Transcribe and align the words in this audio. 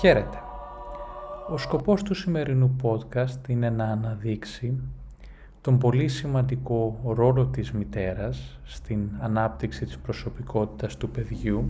Χαίρετε. 0.00 0.42
Ο 1.48 1.56
σκοπός 1.56 2.02
του 2.02 2.14
σημερινού 2.14 2.76
podcast 2.82 3.48
είναι 3.48 3.70
να 3.70 3.84
αναδείξει 3.84 4.80
τον 5.60 5.78
πολύ 5.78 6.08
σημαντικό 6.08 7.00
ρόλο 7.04 7.46
της 7.46 7.72
μητέρας 7.72 8.60
στην 8.64 9.08
ανάπτυξη 9.18 9.84
της 9.84 9.98
προσωπικότητας 9.98 10.96
του 10.96 11.10
παιδιού 11.10 11.64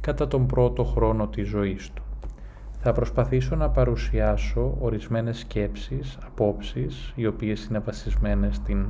κατά 0.00 0.28
τον 0.28 0.46
πρώτο 0.46 0.84
χρόνο 0.84 1.28
της 1.28 1.48
ζωής 1.48 1.90
του. 1.90 2.02
Θα 2.80 2.92
προσπαθήσω 2.92 3.56
να 3.56 3.70
παρουσιάσω 3.70 4.76
ορισμένες 4.80 5.38
σκέψεις, 5.38 6.18
απόψεις, 6.26 7.12
οι 7.14 7.26
οποίες 7.26 7.64
είναι 7.64 7.78
βασισμένες 7.78 8.56
στην 8.56 8.86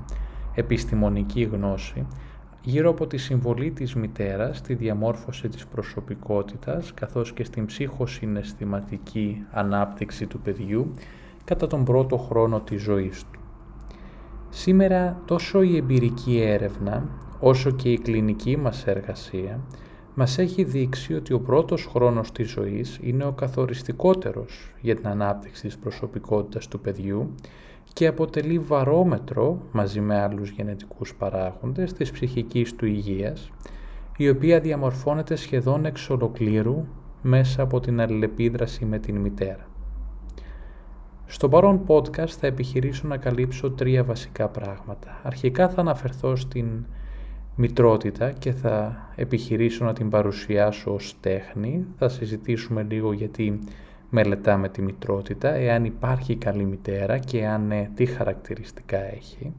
επιστημονική 0.55 1.43
γνώση, 1.43 2.07
γύρω 2.69 2.91
από 2.91 3.07
τη 3.07 3.17
συμβολή 3.17 3.71
της 3.71 3.95
μητέρας 3.95 4.57
στη 4.57 4.75
διαμόρφωση 4.75 5.49
της 5.49 5.67
προσωπικότητας 5.67 6.95
καθώς 6.95 7.33
και 7.33 7.45
στην 7.45 7.67
ψυχοσυναισθηματική 7.67 9.45
ανάπτυξη 9.51 10.27
του 10.27 10.41
παιδιού 10.41 10.93
κατά 11.45 11.67
τον 11.67 11.85
πρώτο 11.85 12.17
χρόνο 12.17 12.61
της 12.61 12.83
ζωής 12.83 13.25
του. 13.33 13.41
Σήμερα 14.49 15.23
τόσο 15.25 15.63
η 15.63 15.77
εμπειρική 15.77 16.41
έρευνα 16.41 17.09
όσο 17.41 17.71
και 17.71 17.91
η 17.93 17.99
κλινική 17.99 18.57
μας 18.57 18.87
εργασία 18.87 19.61
μας 20.19 20.39
έχει 20.39 20.65
δείξει 20.65 21.15
ότι 21.15 21.33
ο 21.33 21.41
πρώτος 21.41 21.87
χρόνος 21.87 22.33
της 22.33 22.51
ζωής 22.51 22.99
είναι 23.03 23.25
ο 23.25 23.33
καθοριστικότερος 23.33 24.75
για 24.81 24.97
την 24.97 25.09
ανάπτυξη 25.09 25.63
της 25.63 25.79
προσωπικότητας 25.79 26.69
του 26.69 26.81
παιδιού 26.81 27.35
και 27.93 28.07
αποτελεί 28.07 28.59
βαρόμετρο 28.59 29.63
μαζί 29.73 30.01
με 30.01 30.21
άλλους 30.21 30.51
γενετικούς 30.51 31.15
παράγοντες 31.15 31.93
της 31.93 32.11
ψυχικής 32.11 32.75
του 32.75 32.87
υγείας, 32.87 33.51
η 34.17 34.29
οποία 34.29 34.61
διαμορφώνεται 34.61 35.37
σχεδόν 35.37 35.85
εξ 35.85 36.11
ολοκλήρου 36.11 36.85
μέσα 37.23 37.63
από 37.63 37.81
την 37.81 38.01
αλληλεπίδραση 38.01 38.85
με 38.85 38.99
την 38.99 39.17
μητέρα. 39.17 39.67
Στο 41.27 41.49
παρόν 41.49 41.81
podcast 41.87 42.29
θα 42.29 42.47
επιχειρήσω 42.47 43.09
να 43.09 43.17
καλύψω 43.17 43.71
τρία 43.71 44.05
βασικά 44.05 44.49
πράγματα. 44.49 45.21
Αρχικά 45.23 45.69
θα 45.69 45.81
αναφερθώ 45.81 46.37
στην 46.37 46.85
μητρότητα 47.61 48.31
και 48.31 48.53
θα 48.53 49.07
επιχειρήσω 49.17 49.85
να 49.85 49.93
την 49.93 50.11
παρουσιάσω 50.11 50.95
ως 50.95 51.17
τέχνη. 51.21 51.87
Θα 51.99 52.09
συζητήσουμε 52.09 52.83
λίγο 52.83 53.13
γιατί 53.13 53.61
μελετάμε 54.11 54.69
τη 54.69 54.83
μητρότητα, 54.83 55.55
εάν 55.55 55.85
υπάρχει 55.85 56.37
καλή 56.37 56.65
μητέρα 56.65 57.19
και 57.19 57.47
αν 57.47 57.67
ναι, 57.67 57.91
τι 57.95 58.07
χαρακτηριστικά 58.07 58.99
έχει. 58.99 59.53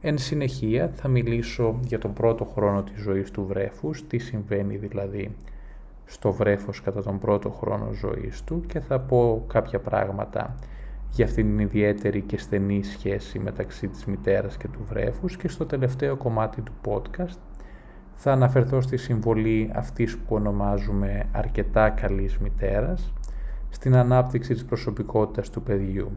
Εν 0.00 0.18
συνεχεία 0.18 0.90
θα 0.94 1.08
μιλήσω 1.08 1.80
για 1.86 1.98
τον 1.98 2.12
πρώτο 2.12 2.44
χρόνο 2.44 2.82
της 2.82 3.02
ζωής 3.02 3.30
του 3.30 3.46
βρέφους, 3.46 4.06
τι 4.06 4.18
συμβαίνει 4.18 4.76
δηλαδή 4.76 5.36
στο 6.04 6.32
βρέφος 6.32 6.80
κατά 6.80 7.02
τον 7.02 7.18
πρώτο 7.18 7.50
χρόνο 7.50 7.92
ζωής 7.92 8.44
του 8.44 8.64
και 8.66 8.80
θα 8.80 9.00
πω 9.00 9.44
κάποια 9.48 9.78
πράγματα 9.78 10.54
για 11.10 11.24
αυτήν 11.24 11.46
την 11.46 11.58
ιδιαίτερη 11.58 12.20
και 12.20 12.38
στενή 12.38 12.82
σχέση 12.82 13.38
μεταξύ 13.38 13.88
της 13.88 14.04
μητέρας 14.04 14.56
και 14.56 14.68
του 14.68 14.84
βρέφους 14.88 15.36
και 15.36 15.48
στο 15.48 15.66
τελευταίο 15.66 16.16
κομμάτι 16.16 16.60
του 16.60 16.72
podcast 16.84 17.38
θα 18.14 18.32
αναφερθώ 18.32 18.80
στη 18.80 18.96
συμβολή 18.96 19.70
αυτής 19.74 20.18
που 20.18 20.34
ονομάζουμε 20.34 21.26
αρκετά 21.32 21.90
καλής 21.90 22.38
μητέρας 22.38 23.12
στην 23.68 23.96
ανάπτυξη 23.96 24.52
της 24.52 24.64
προσωπικότητας 24.64 25.50
του 25.50 25.62
παιδιού. 25.62 26.10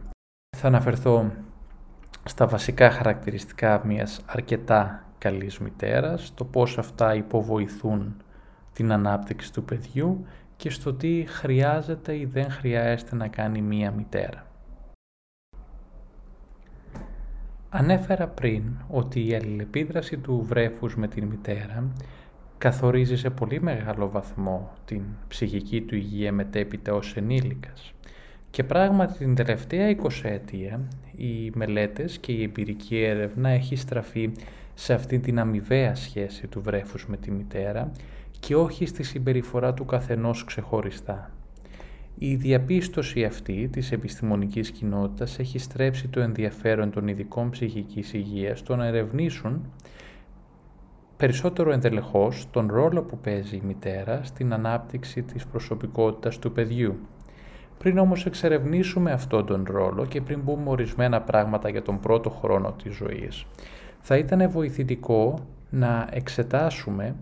Θα 0.57 0.67
αναφερθώ 0.67 1.31
στα 2.23 2.47
βασικά 2.47 2.89
χαρακτηριστικά 2.89 3.81
μιας 3.85 4.21
αρκετά 4.25 5.05
καλής 5.17 5.59
μητέρας, 5.59 6.33
το 6.33 6.45
πώς 6.45 6.77
αυτά 6.77 7.15
υποβοηθούν 7.15 8.15
την 8.73 8.91
ανάπτυξη 8.91 9.53
του 9.53 9.63
παιδιού 9.63 10.25
και 10.55 10.69
στο 10.69 10.93
τι 10.93 11.25
χρειάζεται 11.27 12.17
ή 12.17 12.25
δεν 12.25 12.51
χρειάζεται 12.51 13.15
να 13.15 13.27
κάνει 13.27 13.61
μία 13.61 13.91
μητέρα. 13.91 14.45
Ανέφερα 17.75 18.27
πριν 18.27 18.63
ότι 18.87 19.27
η 19.27 19.35
αλληλεπίδραση 19.35 20.17
του 20.17 20.45
βρέφους 20.47 20.95
με 20.95 21.07
την 21.07 21.25
μητέρα 21.25 21.93
καθορίζει 22.57 23.17
σε 23.17 23.29
πολύ 23.29 23.61
μεγάλο 23.61 24.09
βαθμό 24.09 24.71
την 24.85 25.01
ψυχική 25.27 25.81
του 25.81 25.95
υγεία 25.95 26.31
μετέπειτα 26.31 26.93
ως 26.93 27.15
ενήλικας. 27.15 27.93
Και 28.49 28.63
πράγματι 28.63 29.17
την 29.17 29.35
τελευταία 29.35 29.95
20 30.01 30.09
ετία 30.23 30.79
οι 31.15 31.51
μελέτες 31.53 32.17
και 32.17 32.31
η 32.31 32.43
εμπειρική 32.43 33.03
έρευνα 33.03 33.49
έχει 33.49 33.75
στραφεί 33.75 34.31
σε 34.73 34.93
αυτή 34.93 35.19
την 35.19 35.39
αμοιβαία 35.39 35.95
σχέση 35.95 36.47
του 36.47 36.61
βρέφους 36.61 37.07
με 37.07 37.17
τη 37.17 37.31
μητέρα 37.31 37.91
και 38.39 38.55
όχι 38.55 38.85
στη 38.85 39.03
συμπεριφορά 39.03 39.73
του 39.73 39.85
καθενός 39.85 40.43
ξεχωριστά. 40.43 41.31
Η 42.17 42.35
διαπίστωση 42.35 43.23
αυτή 43.23 43.69
της 43.71 43.91
επιστημονικής 43.91 44.71
κοινότητας 44.71 45.39
έχει 45.39 45.59
στρέψει 45.59 46.07
το 46.07 46.19
ενδιαφέρον 46.19 46.91
των 46.91 47.07
ειδικών 47.07 47.49
ψυχικής 47.49 48.13
υγείας 48.13 48.59
στο 48.59 48.75
να 48.75 48.85
ερευνήσουν 48.85 49.65
περισσότερο 51.17 51.71
εντελεχώς 51.71 52.47
τον 52.51 52.67
ρόλο 52.67 53.01
που 53.01 53.17
παίζει 53.17 53.55
η 53.55 53.61
μητέρα 53.65 54.19
στην 54.23 54.53
ανάπτυξη 54.53 55.21
της 55.21 55.45
προσωπικότητας 55.45 56.39
του 56.39 56.51
παιδιού. 56.51 56.95
Πριν 57.77 57.97
όμως 57.97 58.25
εξερευνήσουμε 58.25 59.11
αυτόν 59.11 59.45
τον 59.45 59.65
ρόλο 59.67 60.05
και 60.05 60.21
πριν 60.21 60.43
πούμε 60.43 60.69
ορισμένα 60.69 61.21
πράγματα 61.21 61.69
για 61.69 61.81
τον 61.81 61.99
πρώτο 61.99 62.29
χρόνο 62.29 62.75
της 62.83 62.95
ζωής, 62.95 63.45
θα 63.99 64.17
ήταν 64.17 64.49
βοηθητικό 64.49 65.47
να 65.69 66.07
εξετάσουμε 66.11 67.15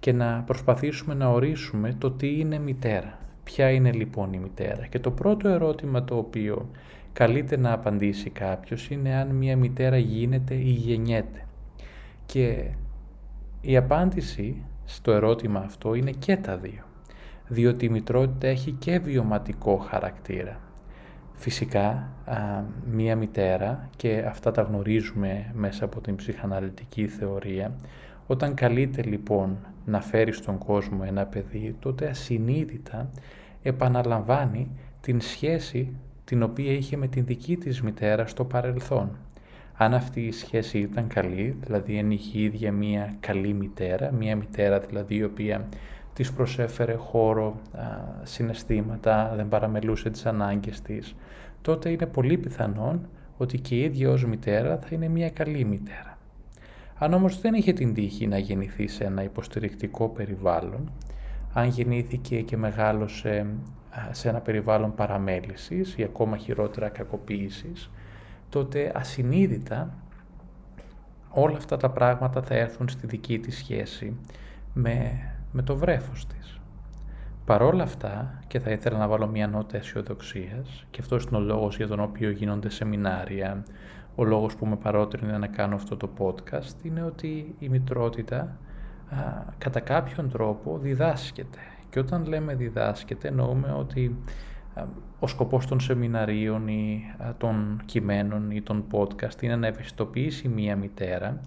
και 0.00 0.12
να 0.12 0.42
προσπαθήσουμε 0.46 1.14
να 1.14 1.28
ορίσουμε 1.28 1.94
το 1.98 2.10
τι 2.10 2.38
είναι 2.38 2.58
μητέρα. 2.58 3.18
Ποια 3.48 3.70
είναι 3.70 3.92
λοιπόν 3.92 4.32
η 4.32 4.38
μητέρα. 4.38 4.86
Και 4.86 4.98
το 4.98 5.10
πρώτο 5.10 5.48
ερώτημα 5.48 6.04
το 6.04 6.16
οποίο 6.16 6.70
καλείται 7.12 7.56
να 7.56 7.72
απαντήσει 7.72 8.30
κάποιος 8.30 8.90
είναι 8.90 9.14
αν 9.14 9.28
μια 9.28 9.56
μητέρα 9.56 9.98
γίνεται 9.98 10.54
ή 10.54 10.70
γεννιέται. 10.70 11.46
Και 12.26 12.64
η 13.60 13.76
απάντηση 13.76 14.62
στο 14.84 15.12
ερώτημα 15.12 15.60
αυτό 15.60 15.94
είναι 15.94 16.10
και 16.10 16.36
τα 16.36 16.56
δύο, 16.56 16.82
διότι 17.46 17.84
η 17.84 17.88
μητρότητα 17.88 18.46
έχει 18.46 18.72
και 18.72 18.98
βιωματικό 18.98 19.76
χαρακτήρα. 19.76 20.60
Φυσικά, 21.34 22.12
μία 22.90 23.16
μητέρα, 23.16 23.88
και 23.96 24.24
αυτά 24.28 24.50
τα 24.50 24.62
γνωρίζουμε 24.62 25.50
μέσα 25.54 25.84
από 25.84 26.00
την 26.00 26.16
ψυχαναλυτική 26.16 27.06
θεωρία, 27.06 27.76
όταν 28.30 28.54
καλείται 28.54 29.02
λοιπόν 29.02 29.58
να 29.84 30.00
φέρει 30.00 30.32
στον 30.32 30.58
κόσμο 30.58 31.02
ένα 31.06 31.26
παιδί, 31.26 31.76
τότε 31.78 32.08
ασυνείδητα 32.08 33.10
επαναλαμβάνει 33.62 34.70
την 35.00 35.20
σχέση 35.20 35.92
την 36.24 36.42
οποία 36.42 36.72
είχε 36.72 36.96
με 36.96 37.06
την 37.06 37.24
δική 37.24 37.56
της 37.56 37.82
μητέρα 37.82 38.26
στο 38.26 38.44
παρελθόν. 38.44 39.10
Αν 39.74 39.94
αυτή 39.94 40.20
η 40.20 40.32
σχέση 40.32 40.78
ήταν 40.78 41.06
καλή, 41.06 41.56
δηλαδή 41.60 41.98
αν 41.98 42.10
είχε 42.10 42.40
ίδια 42.40 42.72
μία 42.72 43.16
καλή 43.20 43.52
μητέρα, 43.52 44.12
μία 44.12 44.36
μητέρα 44.36 44.78
δηλαδή 44.78 45.14
η 45.14 45.24
οποία 45.24 45.68
της 46.12 46.32
προσέφερε 46.32 46.94
χώρο, 46.94 47.60
συναισθήματα, 48.22 49.32
δεν 49.36 49.48
παραμελούσε 49.48 50.10
τις 50.10 50.26
ανάγκες 50.26 50.80
της, 50.80 51.14
τότε 51.62 51.90
είναι 51.90 52.06
πολύ 52.06 52.38
πιθανόν 52.38 53.08
ότι 53.36 53.58
και 53.58 53.74
η 53.74 53.80
ίδια 53.80 54.10
ως 54.10 54.24
μητέρα 54.24 54.78
θα 54.78 54.88
είναι 54.90 55.08
μία 55.08 55.30
καλή 55.30 55.64
μητέρα. 55.64 56.07
Αν 56.98 57.12
όμως 57.12 57.40
δεν 57.40 57.54
είχε 57.54 57.72
την 57.72 57.94
τύχη 57.94 58.26
να 58.26 58.38
γεννηθεί 58.38 58.86
σε 58.86 59.04
ένα 59.04 59.22
υποστηρικτικό 59.22 60.08
περιβάλλον, 60.08 60.92
αν 61.52 61.68
γεννήθηκε 61.68 62.40
και 62.40 62.56
μεγάλωσε 62.56 63.46
σε 64.10 64.28
ένα 64.28 64.40
περιβάλλον 64.40 64.94
παραμέλησης 64.94 65.96
ή 65.96 66.02
ακόμα 66.02 66.36
χειρότερα 66.36 66.88
κακοποίησης, 66.88 67.90
τότε 68.48 68.92
ασυνείδητα 68.94 69.94
όλα 71.30 71.56
αυτά 71.56 71.76
τα 71.76 71.90
πράγματα 71.90 72.42
θα 72.42 72.54
έρθουν 72.54 72.88
στη 72.88 73.06
δική 73.06 73.38
της 73.38 73.56
σχέση 73.56 74.16
με, 74.74 75.20
με 75.52 75.62
το 75.62 75.76
βρέφος 75.76 76.26
της. 76.26 76.60
Παρόλα 77.44 77.82
αυτά, 77.82 78.40
και 78.46 78.60
θα 78.60 78.70
ήθελα 78.70 78.98
να 78.98 79.08
βάλω 79.08 79.26
μια 79.26 79.48
νότα 79.48 79.76
αισιοδοξίας, 79.76 80.86
και 80.90 81.00
αυτός 81.00 81.24
είναι 81.24 81.36
ο 81.36 81.40
λόγος 81.40 81.76
για 81.76 81.86
τον 81.86 82.00
οποίο 82.00 82.30
γίνονται 82.30 82.68
σεμινάρια, 82.68 83.64
ο 84.20 84.24
λόγος 84.24 84.56
που 84.56 84.66
με 84.66 84.76
παρότρινε 84.76 85.38
να 85.38 85.46
κάνω 85.46 85.74
αυτό 85.74 85.96
το 85.96 86.10
podcast, 86.18 86.84
είναι 86.84 87.02
ότι 87.02 87.54
η 87.58 87.68
μητρότητα 87.68 88.38
α, 88.38 89.16
κατά 89.58 89.80
κάποιον 89.80 90.30
τρόπο 90.30 90.78
διδάσκεται. 90.78 91.58
Και 91.90 91.98
όταν 91.98 92.26
λέμε 92.26 92.54
διδάσκεται, 92.54 93.28
εννοούμε 93.28 93.74
ότι 93.78 94.16
ο 95.18 95.26
σκοπός 95.26 95.66
των 95.66 95.80
σεμιναρίων 95.80 96.68
ή 96.68 97.14
των 97.38 97.82
κειμένων 97.84 98.50
ή 98.50 98.62
των 98.62 98.84
podcast 98.92 99.42
είναι 99.42 99.56
να 99.56 99.66
ευαισθητοποιήσει 99.66 100.48
μία 100.48 100.76
μητέρα 100.76 101.40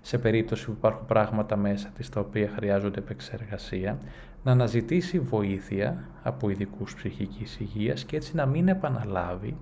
σε 0.00 0.18
περίπτωση 0.18 0.64
που 0.64 0.74
υπάρχουν 0.76 1.06
πράγματα 1.06 1.56
μέσα 1.56 1.88
της 1.88 2.08
τα 2.08 2.20
οποία 2.20 2.50
χρειάζονται 2.56 2.98
επεξεργασία, 2.98 3.98
να 4.44 4.52
αναζητήσει 4.52 5.18
βοήθεια 5.20 6.04
από 6.22 6.50
ειδικούς 6.50 6.94
ψυχικής 6.94 7.60
υγείας 7.60 8.04
και 8.04 8.16
έτσι 8.16 8.36
να 8.36 8.46
μην 8.46 8.68
επαναλάβει 8.68 9.56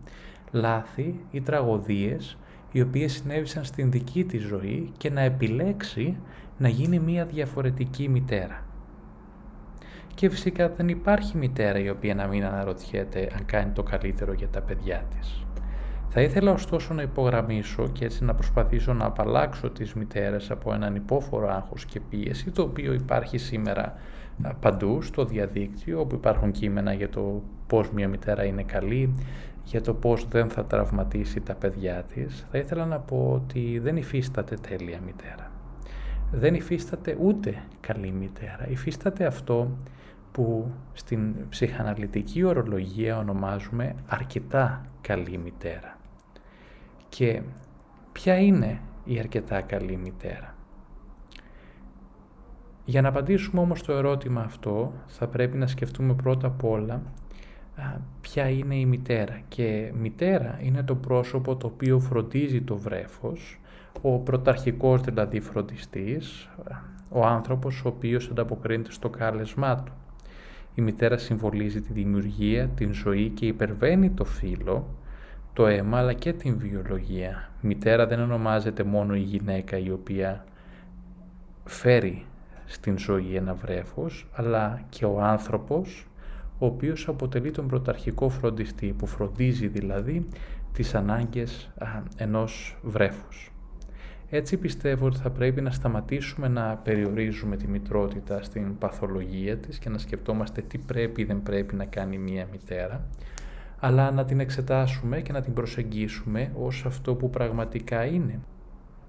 λάθη 0.50 1.24
ή 1.30 1.40
τραγωδίες 1.40 2.36
οι 2.76 2.80
οποίες 2.80 3.12
συνέβησαν 3.12 3.64
στην 3.64 3.90
δική 3.90 4.24
της 4.24 4.42
ζωή 4.42 4.92
και 4.96 5.10
να 5.10 5.20
επιλέξει 5.20 6.16
να 6.58 6.68
γίνει 6.68 6.98
μία 6.98 7.24
διαφορετική 7.24 8.08
μητέρα. 8.08 8.64
και 10.14 10.30
φυσικά 10.30 10.68
δεν 10.68 10.88
υπάρχει 10.88 11.36
μητέρα 11.36 11.78
η 11.78 11.88
οποία 11.88 12.14
να 12.14 12.26
μην 12.26 12.44
αναρωτιέται 12.44 13.30
αν 13.34 13.44
κάνει 13.44 13.72
το 13.72 13.82
καλύτερο 13.82 14.32
για 14.32 14.48
τα 14.48 14.60
παιδιά 14.60 15.04
της. 15.18 15.46
Θα 16.08 16.20
ήθελα 16.20 16.52
ωστόσο 16.52 16.94
να 16.94 17.02
υπογραμμίσω 17.02 17.88
και 17.88 18.04
έτσι 18.04 18.24
να 18.24 18.34
προσπαθήσω 18.34 18.92
να 18.92 19.04
απαλλάξω 19.04 19.70
τις 19.70 19.94
μητέρες 19.94 20.50
από 20.50 20.72
έναν 20.72 20.94
υπόφορο 20.94 21.48
άγχος 21.48 21.84
και 21.84 22.00
πίεση 22.00 22.50
το 22.50 22.62
οποίο 22.62 22.92
υπάρχει 22.92 23.38
σήμερα 23.38 23.94
παντού 24.60 25.02
στο 25.02 25.24
διαδίκτυο 25.24 26.00
όπου 26.00 26.14
υπάρχουν 26.14 26.50
κείμενα 26.50 26.92
για 26.92 27.08
το 27.08 27.42
πώς 27.66 27.90
μια 27.90 28.08
μητέρα 28.08 28.44
είναι 28.44 28.62
καλή, 28.62 29.14
για 29.66 29.80
το 29.80 29.94
πώς 29.94 30.28
δεν 30.28 30.50
θα 30.50 30.64
τραυματίσει 30.64 31.40
τα 31.40 31.54
παιδιά 31.54 32.02
της. 32.02 32.46
Θα 32.50 32.58
ήθελα 32.58 32.86
να 32.86 32.98
πω 32.98 33.30
ότι 33.34 33.78
δεν 33.78 33.96
υφίσταται 33.96 34.56
τέλεια 34.56 35.00
μητέρα. 35.00 35.50
Δεν 36.32 36.54
υφίσταται 36.54 37.16
ούτε 37.20 37.62
καλή 37.80 38.10
μητέρα. 38.10 38.68
Υφίσταται 38.68 39.26
αυτό 39.26 39.70
που 40.32 40.70
στην 40.92 41.48
ψυχαναλυτική 41.48 42.42
ορολογία 42.42 43.18
ονομάζουμε 43.18 43.94
αρκετά 44.06 44.86
καλή 45.00 45.38
μητέρα. 45.38 45.98
Και 47.08 47.42
ποια 48.12 48.38
είναι 48.38 48.80
η 49.04 49.18
αρκετά 49.18 49.60
καλή 49.60 49.96
μητέρα; 49.96 50.54
Για 52.84 53.00
να 53.02 53.08
απαντήσουμε 53.08 53.60
όμως 53.60 53.82
το 53.82 53.92
ερώτημα 53.92 54.40
αυτό 54.40 54.92
θα 55.06 55.26
πρέπει 55.28 55.56
να 55.56 55.66
σκεφτούμε 55.66 56.14
πρώτα 56.14 56.46
απ' 56.46 56.64
όλα 56.64 57.02
ποια 58.20 58.48
είναι 58.48 58.76
η 58.76 58.86
μητέρα. 58.86 59.40
Και 59.48 59.92
μητέρα 59.98 60.58
είναι 60.62 60.82
το 60.82 60.94
πρόσωπο 60.94 61.56
το 61.56 61.66
οποίο 61.66 61.98
φροντίζει 61.98 62.62
το 62.62 62.76
βρέφος, 62.76 63.60
ο 64.02 64.18
πρωταρχικός 64.18 65.00
δηλαδή 65.00 65.40
φροντιστής, 65.40 66.48
ο 67.10 67.26
άνθρωπος 67.26 67.84
ο 67.84 67.88
οποίος 67.88 68.28
ανταποκρίνεται 68.30 68.92
στο 68.92 69.08
κάλεσμά 69.08 69.82
του. 69.82 69.92
Η 70.74 70.82
μητέρα 70.82 71.18
συμβολίζει 71.18 71.80
τη 71.80 71.92
δημιουργία, 71.92 72.68
την 72.68 72.92
ζωή 72.92 73.28
και 73.28 73.46
υπερβαίνει 73.46 74.10
το 74.10 74.24
φύλλο, 74.24 74.88
το 75.52 75.66
αίμα 75.66 75.98
αλλά 75.98 76.12
και 76.12 76.32
την 76.32 76.58
βιολογία. 76.58 77.50
Μητέρα 77.60 78.06
δεν 78.06 78.20
ονομάζεται 78.20 78.82
μόνο 78.82 79.14
η 79.14 79.20
γυναίκα 79.20 79.78
η 79.78 79.90
οποία 79.90 80.44
φέρει 81.64 82.24
στην 82.64 82.98
ζωή 82.98 83.34
ένα 83.34 83.54
βρέφος, 83.54 84.26
αλλά 84.34 84.80
και 84.88 85.04
ο 85.04 85.20
άνθρωπος 85.20 86.06
ο 86.58 86.66
οποίος 86.66 87.08
αποτελεί 87.08 87.50
τον 87.50 87.66
πρωταρχικό 87.66 88.28
φροντιστή, 88.28 88.94
που 88.98 89.06
φροντίζει 89.06 89.66
δηλαδή 89.68 90.26
τις 90.72 90.94
ανάγκες 90.94 91.70
ενός 92.16 92.78
βρέφους. 92.82 93.50
Έτσι 94.30 94.56
πιστεύω 94.56 95.06
ότι 95.06 95.18
θα 95.18 95.30
πρέπει 95.30 95.60
να 95.60 95.70
σταματήσουμε 95.70 96.48
να 96.48 96.76
περιορίζουμε 96.76 97.56
τη 97.56 97.68
μητρότητα 97.68 98.42
στην 98.42 98.78
παθολογία 98.78 99.56
της 99.56 99.78
και 99.78 99.88
να 99.88 99.98
σκεφτόμαστε 99.98 100.62
τι 100.62 100.78
πρέπει 100.78 101.20
ή 101.20 101.24
δεν 101.24 101.42
πρέπει 101.42 101.74
να 101.74 101.84
κάνει 101.84 102.18
μία 102.18 102.48
μητέρα, 102.52 103.06
αλλά 103.78 104.10
να 104.10 104.24
την 104.24 104.40
εξετάσουμε 104.40 105.20
και 105.20 105.32
να 105.32 105.40
την 105.40 105.52
προσεγγίσουμε 105.52 106.52
ως 106.58 106.84
αυτό 106.86 107.14
που 107.14 107.30
πραγματικά 107.30 108.04
είναι. 108.04 108.40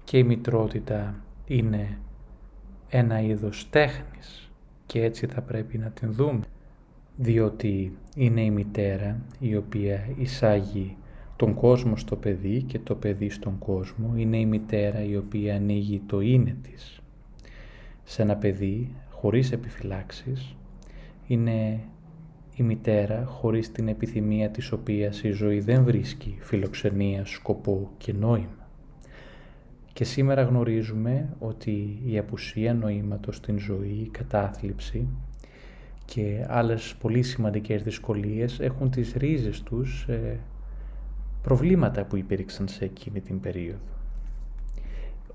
Και 0.04 0.18
η 0.18 0.22
μητρότητα 0.22 1.14
είναι 1.44 1.98
ένα 2.88 3.20
είδος 3.20 3.70
τέχνης 3.70 4.50
και 4.86 5.02
έτσι 5.04 5.26
θα 5.26 5.40
πρέπει 5.40 5.78
να 5.78 5.90
την 5.90 6.12
δούμε, 6.12 6.40
διότι 7.20 7.96
είναι 8.14 8.40
η 8.40 8.50
μητέρα 8.50 9.20
η 9.38 9.56
οποία 9.56 10.08
εισάγει 10.16 10.96
τον 11.36 11.54
κόσμο 11.54 11.96
στο 11.96 12.16
παιδί 12.16 12.62
και 12.62 12.78
το 12.78 12.94
παιδί 12.94 13.30
στον 13.30 13.58
κόσμο, 13.58 14.12
είναι 14.16 14.38
η 14.38 14.46
μητέρα 14.46 15.04
η 15.04 15.16
οποία 15.16 15.54
ανοίγει 15.54 16.02
το 16.06 16.20
είναι 16.20 16.56
της. 16.62 17.00
Σε 18.04 18.22
ένα 18.22 18.36
παιδί 18.36 18.94
χωρίς 19.10 19.52
επιφυλάξεις 19.52 20.56
είναι 21.26 21.80
η 22.56 22.62
μητέρα 22.62 23.24
χωρίς 23.24 23.72
την 23.72 23.88
επιθυμία 23.88 24.50
της 24.50 24.72
οποίας 24.72 25.22
η 25.22 25.30
ζωή 25.30 25.60
δεν 25.60 25.84
βρίσκει 25.84 26.36
φιλοξενία, 26.40 27.24
σκοπό 27.24 27.90
και 27.98 28.12
νόημα. 28.12 28.68
Και 29.92 30.04
σήμερα 30.04 30.42
γνωρίζουμε 30.42 31.28
ότι 31.38 32.00
η 32.04 32.18
απουσία 32.18 32.74
νοήματος 32.74 33.36
στην 33.36 33.58
ζωή, 33.58 34.00
η 34.04 34.08
κατάθλιψη 34.08 35.06
και 36.14 36.46
άλλες 36.48 36.94
πολύ 37.00 37.22
σημαντικές 37.22 37.82
δυσκολίες 37.82 38.60
έχουν 38.60 38.90
τις 38.90 39.12
ρίζες 39.16 39.62
τους 39.62 40.04
σε 40.06 40.40
προβλήματα 41.42 42.04
που 42.04 42.16
υπήρξαν 42.16 42.68
σε 42.68 42.84
εκείνη 42.84 43.20
την 43.20 43.40
περίοδο. 43.40 43.78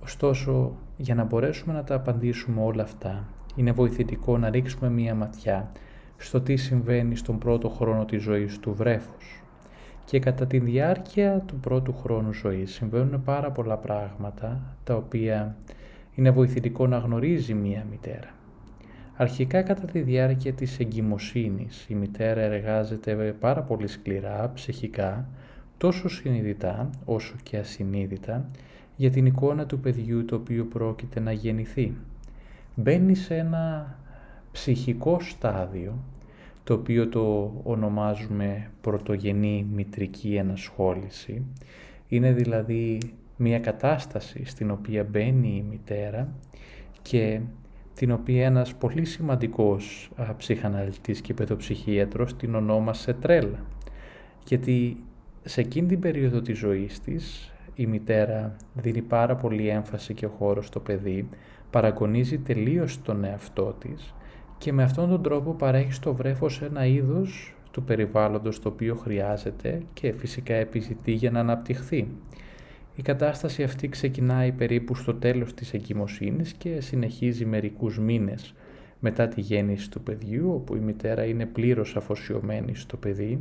Ωστόσο, 0.04 0.76
για 0.98 1.16
να 1.16 1.24
μπορέσουμε 1.24 1.74
να 1.74 1.84
τα 1.84 1.96
απαντήσουμε 1.96 2.62
όλα 2.62 2.84
αυτά, 2.84 3.28
είναι 3.56 3.72
βοηθητικό 3.72 4.38
να 4.38 4.50
ρίξουμε 4.50 4.90
μία 4.90 5.16
ματιά 5.16 5.72
στο 6.18 6.42
τι 6.42 6.56
συμβαίνει 6.56 7.16
στον 7.16 7.38
πρώτο 7.38 7.70
χρόνο 7.70 8.06
της 8.06 8.22
ζωής 8.22 8.60
του 8.60 8.74
βρέφους. 8.74 9.44
Και 10.06 10.20
κατά 10.20 10.46
τη 10.46 10.60
διάρκεια 10.60 11.44
του 11.46 11.56
πρώτου 11.56 11.94
χρόνου 11.94 12.34
ζωής 12.34 12.72
συμβαίνουν 12.74 13.24
πάρα 13.24 13.52
πολλά 13.52 13.78
πράγματα 13.78 14.76
τα 14.84 14.96
οποία 14.96 15.56
είναι 16.16 16.32
βοηθητικό 16.32 16.88
να 16.88 16.98
γνωρίζει 16.98 17.54
μία 17.54 17.86
μητέρα. 17.90 18.30
Αρχικά 19.16 19.62
κατά 19.62 19.86
τη 19.86 20.00
διάρκεια 20.00 20.54
της 20.54 20.80
εγκυμοσύνης 20.80 21.86
η 21.90 21.94
μητέρα 21.96 22.42
εργάζεται 22.42 23.36
πάρα 23.40 23.62
πολύ 23.62 23.88
σκληρά, 23.88 24.52
ψυχικά, 24.54 25.28
τόσο 25.78 26.10
συνειδητά 26.10 26.90
όσο 27.06 27.36
και 27.44 27.58
ασυνείδητα 27.58 28.50
για 28.96 29.10
την 29.10 29.26
εικόνα 29.26 29.66
του 29.66 29.80
παιδιού 29.80 30.26
το 30.26 30.36
οποίο 30.36 30.66
πρόκειται 30.66 31.20
να 31.20 31.32
γεννηθεί. 31.32 31.94
Μπαίνει 32.76 33.16
σε 33.16 33.36
ένα 33.36 33.96
ψυχικό 34.52 35.20
στάδιο 35.20 36.04
το 36.64 36.74
οποίο 36.74 37.08
το 37.08 37.54
ονομάζουμε 37.64 38.70
πρωτογενή 38.82 39.68
μητρική 39.74 40.36
ενασχόληση. 40.36 41.46
Είναι 42.08 42.32
δηλαδή 42.32 42.98
μια 43.38 43.60
κατάσταση 43.60 44.46
στην 44.46 44.72
οποία 44.72 45.04
μπαίνει 45.04 45.56
η 45.56 45.66
μητέρα 45.70 46.28
και 47.02 47.40
την 47.96 48.12
οποία 48.12 48.46
ένας 48.46 48.76
πολύ 48.76 49.06
σημαντικός 49.06 50.12
ψυχαναλυτής 50.38 51.22
και 51.22 51.34
παιδοψυχίατρος 51.34 52.36
την 52.36 52.56
ονόμασε 52.56 53.14
τρέλα. 53.14 53.66
Γιατί 54.48 55.04
σε 55.44 55.62
εκείνη 55.62 55.88
την 55.88 56.00
περίοδο 56.00 56.42
της 56.42 56.58
ζωής 56.58 57.00
της 57.00 57.54
η 57.76 57.86
μητέρα 57.86 58.56
δίνει 58.74 59.02
πάρα 59.02 59.36
πολύ 59.36 59.68
έμφαση 59.68 60.14
και 60.14 60.26
χώρο 60.26 60.62
στο 60.62 60.80
παιδί, 60.80 61.30
παραγωνίζει 61.70 62.38
τελείως 62.38 63.02
τον 63.02 63.24
εαυτό 63.24 63.76
της 63.80 64.14
και 64.58 64.74
με 64.74 64.84
αυτόν 64.84 65.10
τον 65.10 65.22
τρόπο 65.22 65.52
παρέχει 65.52 65.92
στο 65.92 66.14
βρέφος 66.14 66.62
ένα 66.62 66.86
είδος 66.86 67.56
του 67.72 67.84
περιβάλλοντος 67.84 68.60
το 68.60 68.70
οποίο 68.70 68.96
χρειάζεται 68.96 69.82
και 69.94 70.14
φυσικά 70.18 70.54
επιζητεί 70.54 71.12
για 71.12 71.32
να 71.32 71.40
αναπτυχθεί. 71.40 72.08
Η 72.96 73.02
κατάσταση 73.02 73.64
αυτή 73.64 73.90
ξεκινάει 73.90 74.52
περίπου 74.52 74.96
στο 74.96 75.14
τέλος 75.14 75.54
της 75.54 75.74
εγκυμοσύνης 75.74 76.54
και 76.54 76.82
συνεχίζει 76.82 77.46
μερικούς 77.46 78.00
μήνες 78.00 78.54
μετά 79.00 79.28
τη 79.28 79.42
γέννηση 79.42 79.92
του 79.92 80.02
παιδιού, 80.02 80.54
όπου 80.54 80.76
η 80.76 80.80
μητέρα 80.80 81.24
είναι 81.26 81.46
πλήρως 81.46 81.96
αφοσιωμένη 81.96 82.76
στο 82.76 82.98
παιδί, 82.98 83.40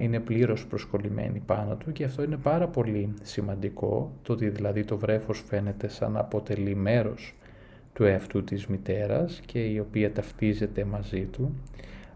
είναι 0.00 0.20
πλήρως 0.20 0.66
προσκολλημένη 0.66 1.42
πάνω 1.46 1.76
του 1.76 1.92
και 1.92 2.04
αυτό 2.04 2.22
είναι 2.22 2.36
πάρα 2.36 2.68
πολύ 2.68 3.14
σημαντικό, 3.22 4.12
το 4.22 4.32
ότι 4.32 4.48
δηλαδή 4.48 4.84
το 4.84 4.98
βρέφος 4.98 5.42
φαίνεται 5.46 5.88
σαν 5.88 6.12
να 6.12 6.20
αποτελεί 6.20 6.74
μέρος 6.74 7.34
του 7.92 8.04
εαυτού 8.04 8.44
της 8.44 8.66
μητέρας 8.66 9.40
και 9.46 9.58
η 9.58 9.78
οποία 9.78 10.12
ταυτίζεται 10.12 10.84
μαζί 10.84 11.24
του, 11.24 11.54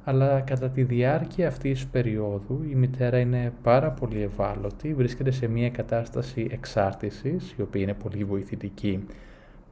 αλλά 0.04 0.40
κατά 0.40 0.70
τη 0.70 0.82
διάρκεια 0.82 1.48
αυτής 1.48 1.72
της 1.72 1.86
περίοδου 1.86 2.62
η 2.70 2.74
μητέρα 2.74 3.18
είναι 3.18 3.52
πάρα 3.62 3.90
πολύ 3.90 4.22
ευάλωτη, 4.22 4.94
βρίσκεται 4.94 5.30
σε 5.30 5.46
μια 5.46 5.70
κατάσταση 5.70 6.48
εξάρτησης, 6.50 7.54
η 7.56 7.62
οποία 7.62 7.82
είναι 7.82 7.94
πολύ 7.94 8.24
βοηθητική 8.24 9.04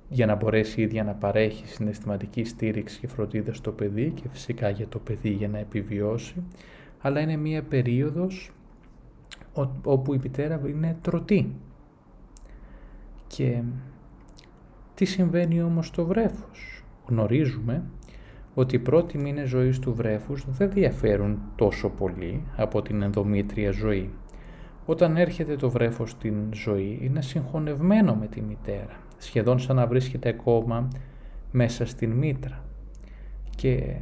για 0.09 0.27
να 0.27 0.35
μπορέσει 0.35 0.81
η 0.81 0.83
ίδια 0.83 1.05
να 1.05 1.13
παρέχει 1.13 1.67
συναισθηματική 1.67 2.45
στήριξη 2.45 3.01
και 3.01 3.07
φροντίδα 3.07 3.53
στο 3.55 3.73
παιδί 3.73 4.11
και 4.11 4.29
φυσικά 4.33 4.69
για 4.71 4.89
το 4.89 4.99
παιδί 4.99 5.29
για 5.29 5.49
να 5.49 5.59
επιβιώσει, 5.59 6.43
αλλά 7.01 7.21
είναι 7.21 7.37
μια 7.37 7.63
περίοδος 7.63 8.51
όπου 9.85 10.15
η 10.15 10.19
μητέρα 10.23 10.61
είναι 10.67 10.97
τρωτή. 11.01 11.55
Και 13.27 13.63
τι 14.95 15.05
συμβαίνει 15.05 15.63
όμως 15.63 15.87
στο 15.87 16.07
βρέφος; 16.07 16.85
Γνωρίζουμε 17.07 17.83
ότι 18.54 18.75
οι 18.75 18.78
πρώτοι 18.78 19.19
μήνες 19.19 19.49
ζωής 19.49 19.78
του 19.78 19.95
βρέφους 19.95 20.45
δεν 20.50 20.71
διαφέρουν 20.71 21.38
τόσο 21.57 21.88
πολύ 21.88 22.42
από 22.57 22.83
την 22.83 23.02
ενδομήτρια 23.02 23.71
ζωή. 23.71 24.11
Όταν 24.87 25.16
έρχεται 25.16 25.57
το 25.57 25.71
βρέφος 25.71 26.11
στην 26.11 26.35
ζωή 26.52 26.99
είναι 27.02 27.23
συγχωνευμένο 27.23 28.14
με 28.14 28.26
τη 28.26 28.40
μητέρα, 28.40 29.00
σχεδόν 29.19 29.59
σαν 29.59 29.76
να 29.76 29.87
βρίσκεται 29.87 30.28
ακόμα 30.28 30.88
μέσα 31.50 31.87
στην 31.87 32.11
μήτρα. 32.11 32.64
Και 33.57 33.95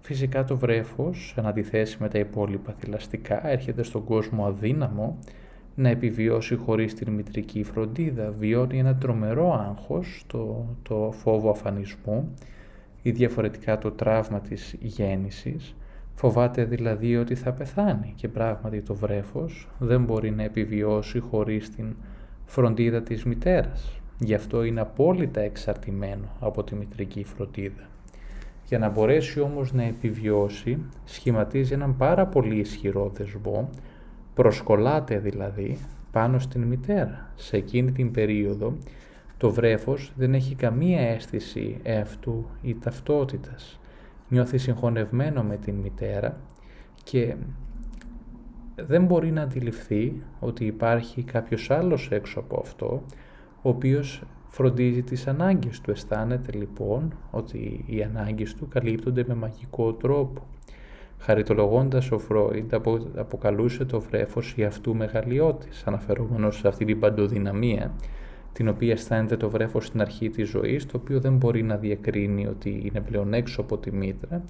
φυσικά 0.00 0.44
το 0.44 0.56
βρέφος, 0.56 1.34
εν 1.36 1.46
αντιθέσει 1.46 1.96
με 2.00 2.08
τα 2.08 2.18
υπόλοιπα 2.18 2.74
θηλαστικά, 2.78 3.48
έρχεται 3.48 3.82
στον 3.82 4.04
κόσμο 4.04 4.46
αδύναμο 4.46 5.18
να 5.74 5.88
επιβιώσει 5.88 6.56
χωρίς 6.56 6.94
την 6.94 7.12
μητρική 7.12 7.62
φροντίδα. 7.62 8.30
Βιώνει 8.38 8.78
ένα 8.78 8.96
τρομερό 8.96 9.52
άγχος, 9.68 10.24
το, 10.26 10.66
το 10.82 11.10
φόβο 11.12 11.50
αφανισμού, 11.50 12.34
ή 13.08 13.10
διαφορετικά 13.10 13.78
το 13.78 13.90
τραύμα 13.90 14.40
της 14.40 14.76
γέννησης, 14.80 15.74
φοβάται 16.14 16.64
δηλαδή 16.64 17.16
ότι 17.16 17.34
θα 17.34 17.52
πεθάνει 17.52 18.12
και 18.16 18.28
πράγματι 18.28 18.80
το 18.82 18.94
βρέφος 18.94 19.68
δεν 19.78 20.04
μπορεί 20.04 20.30
να 20.30 20.42
επιβιώσει 20.42 21.18
χωρίς 21.18 21.70
την 21.70 21.94
φροντίδα 22.44 23.02
της 23.02 23.24
μητέρας. 23.24 24.00
Γι' 24.18 24.34
αυτό 24.34 24.62
είναι 24.64 24.80
απόλυτα 24.80 25.40
εξαρτημένο 25.40 26.28
από 26.40 26.64
τη 26.64 26.74
μητρική 26.74 27.24
φροντίδα. 27.24 27.88
Για 28.66 28.78
να 28.78 28.88
μπορέσει 28.88 29.40
όμως 29.40 29.72
να 29.72 29.82
επιβιώσει, 29.82 30.78
σχηματίζει 31.04 31.72
έναν 31.72 31.96
πάρα 31.96 32.26
πολύ 32.26 32.58
ισχυρό 32.58 33.12
δεσμό, 33.14 33.70
προσκολάται 34.34 35.18
δηλαδή 35.18 35.78
πάνω 36.12 36.38
στην 36.38 36.62
μητέρα. 36.62 37.30
Σε 37.34 37.56
εκείνη 37.56 37.92
την 37.92 38.10
περίοδο 38.10 38.76
το 39.38 39.50
βρέφος 39.50 40.12
δεν 40.16 40.34
έχει 40.34 40.54
καμία 40.54 41.00
αίσθηση 41.00 41.78
εαυτού 41.82 42.46
ή 42.62 42.74
ταυτότητας. 42.74 43.80
Νιώθει 44.28 44.58
συγχωνευμένο 44.58 45.42
με 45.42 45.56
την 45.56 45.74
μητέρα 45.74 46.36
και 47.04 47.36
δεν 48.74 49.04
μπορεί 49.04 49.30
να 49.30 49.42
αντιληφθεί 49.42 50.22
ότι 50.40 50.64
υπάρχει 50.64 51.22
κάποιος 51.22 51.70
άλλος 51.70 52.08
έξω 52.10 52.40
από 52.40 52.60
αυτό, 52.64 53.02
ο 53.62 53.68
οποίος 53.68 54.22
φροντίζει 54.48 55.02
τις 55.02 55.26
ανάγκες 55.26 55.80
του. 55.80 55.90
Αισθάνεται 55.90 56.52
λοιπόν 56.52 57.14
ότι 57.30 57.84
οι 57.86 58.02
ανάγκες 58.02 58.54
του 58.54 58.68
καλύπτονται 58.68 59.24
με 59.28 59.34
μαγικό 59.34 59.92
τρόπο. 59.92 60.46
Χαριτολογώντας 61.18 62.10
ο 62.10 62.18
Φρόιντ 62.18 62.74
αποκαλούσε 63.16 63.84
το 63.84 64.00
βρέφος 64.00 64.54
η 64.56 64.64
αυτού 64.64 64.96
μεγαλειώτης, 64.96 65.82
αναφερόμενος 65.86 66.56
σε 66.56 66.68
αυτή 66.68 66.84
την 66.84 67.00
παντοδυναμία, 67.00 67.94
την 68.52 68.68
οποία 68.68 68.92
αισθάνεται 68.92 69.36
το 69.36 69.50
βρέφος 69.50 69.86
στην 69.86 70.00
αρχή 70.00 70.30
της 70.30 70.48
ζωής, 70.48 70.86
το 70.86 70.96
οποίο 70.96 71.20
δεν 71.20 71.36
μπορεί 71.36 71.62
να 71.62 71.76
διακρίνει 71.76 72.46
ότι 72.46 72.82
είναι 72.84 73.00
πλέον 73.00 73.34
έξω 73.34 73.60
από 73.60 73.78
τη 73.78 73.92
μήτρα 73.92 74.42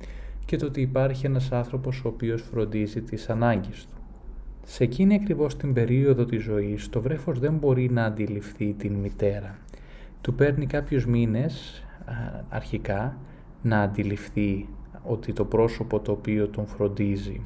και 0.44 0.56
το 0.56 0.66
ότι 0.66 0.80
υπάρχει 0.80 1.26
ένας 1.26 1.52
άνθρωπος 1.52 2.04
ο 2.04 2.08
οποίος 2.08 2.42
φροντίζει 2.42 3.02
τις 3.02 3.28
ανάγκες 3.28 3.86
του. 3.90 3.96
Σε 4.64 4.84
εκείνη 4.84 5.14
ακριβώς 5.14 5.56
την 5.56 5.72
περίοδο 5.72 6.24
της 6.24 6.42
ζωής, 6.42 6.88
το 6.88 7.00
βρέφος 7.00 7.38
δεν 7.38 7.54
μπορεί 7.54 7.90
να 7.90 8.04
αντιληφθεί 8.04 8.72
την 8.72 8.92
μητέρα. 8.92 9.58
Του 10.20 10.34
παίρνει 10.34 10.66
κάποιους 10.66 11.06
μήνες 11.06 11.84
αρχικά 12.48 13.16
να 13.62 13.80
αντιληφθεί 13.80 14.68
ότι 15.02 15.32
το 15.32 15.44
πρόσωπο 15.44 16.00
το 16.00 16.12
οποίο 16.12 16.48
τον 16.48 16.66
φροντίζει 16.66 17.40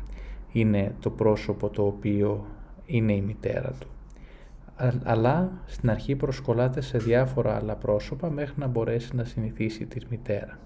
είναι 0.53 0.95
το 1.01 1.11
πρόσωπο 1.11 1.69
το 1.69 1.87
οποίο 1.87 2.47
είναι 2.87 3.13
η 3.13 3.21
μητέρα 3.21 3.73
του. 3.81 3.87
Αλλά 5.05 5.53
στην 5.67 5.91
αρχή 5.91 6.17
προσκολάται 6.17 6.81
σε 6.81 6.99
διάφορα 6.99 7.57
άλλα 7.57 7.77
πρόσωπα 7.77 8.31
μέχρι 8.31 8.55
να 8.59 8.67
μπορέσει 8.67 9.17
να 9.17 9.25
συνηθίσει 9.25 9.87
τη 9.87 10.07
μητέρα. 10.11 10.59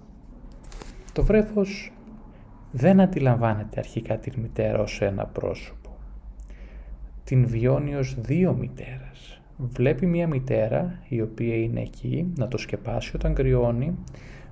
Το 1.13 1.23
βρέφος 1.23 1.93
δεν 2.71 3.01
αντιλαμβάνεται 3.01 3.79
αρχικά 3.79 4.17
τη 4.17 4.39
μητέρα 4.39 4.79
ως 4.79 5.01
ένα 5.01 5.25
πρόσωπο. 5.25 5.89
Την 7.23 7.47
βιώνει 7.47 7.95
ως 7.95 8.15
δύο 8.19 8.53
μητέρες. 8.53 9.41
Βλέπει 9.57 10.05
μία 10.05 10.27
μητέρα 10.27 10.99
η 11.07 11.21
οποία 11.21 11.55
είναι 11.55 11.81
εκεί 11.81 12.33
να 12.35 12.47
το 12.47 12.57
σκεπάσει 12.57 13.15
όταν 13.15 13.33
κρυώνει 13.33 13.95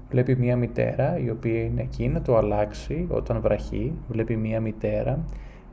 Βλέπει 0.10 0.36
μία 0.36 0.56
μητέρα 0.56 1.20
η 1.20 1.30
οποία 1.30 1.64
είναι 1.64 1.82
εκεί 1.82 2.08
να 2.08 2.22
το 2.22 2.38
αλλάξει 2.38 3.08
όταν 3.10 3.42
βραχεί. 3.42 3.94
Βλέπει 4.08 4.36
μία 4.36 4.60
μητέρα 4.62 5.26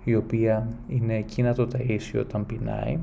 η 0.04 0.14
οποία 0.14 0.68
είναι 0.88 1.16
εκεί 1.16 1.42
να 1.42 1.54
το 1.54 1.68
ταΐσει 1.72 2.18
όταν 2.20 2.46
πεινάει. 2.46 2.98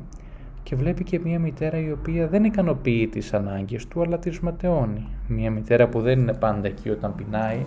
Και 0.70 0.76
βλέπει 0.76 1.04
και 1.04 1.20
μία 1.20 1.40
μητέρα 1.40 1.78
η 1.78 1.92
οποία 1.92 2.28
δεν 2.28 2.44
ικανοποιεί 2.44 3.08
τις 3.08 3.34
ανάγκες 3.34 3.88
του 3.88 4.02
αλλά 4.02 4.20
τις 4.20 4.40
ματαιώνει. 4.40 5.08
Μία 5.28 5.52
μητέρα 5.52 5.90
που 5.90 6.02
δεν 6.02 6.20
είναι 6.20 6.34
πάντα 6.34 6.68
εκεί 6.68 6.90
όταν 6.90 7.16
πεινάει, 7.16 7.66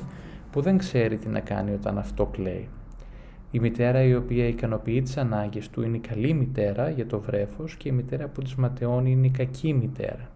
που 0.50 0.60
δεν 0.60 0.78
ξέρει 0.78 1.16
τι 1.16 1.28
να 1.28 1.40
κάνει 1.40 1.72
όταν 1.72 1.98
αυτό 1.98 2.26
κλαίει. 2.26 2.68
Η 3.50 3.58
μητέρα 3.58 4.02
η 4.02 4.14
οποία 4.14 4.46
ικανοποιεί 4.46 5.02
τις 5.02 5.16
ανάγκες 5.16 5.70
του 5.70 5.82
είναι 5.82 5.96
η 5.96 6.00
καλή 6.00 6.32
μητέρα 6.34 6.90
για 6.90 7.06
το 7.06 7.20
βρέφος 7.20 7.76
και 7.76 7.88
η 7.88 7.92
μητέρα 7.92 8.28
που 8.28 8.42
τις 8.42 8.54
ματαιώνει 8.54 9.10
είναι 9.10 9.26
η 9.26 9.30
κακή 9.30 9.74
μητέρα. 9.74 10.28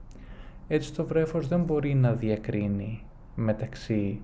Έτσι 0.69 0.95
το 0.95 1.05
βρέφος 1.05 1.49
δεν 1.49 1.61
μπορεί 1.61 1.95
να 1.95 2.13
διακρίνει 2.13 3.03
μεταξύ 3.35 4.21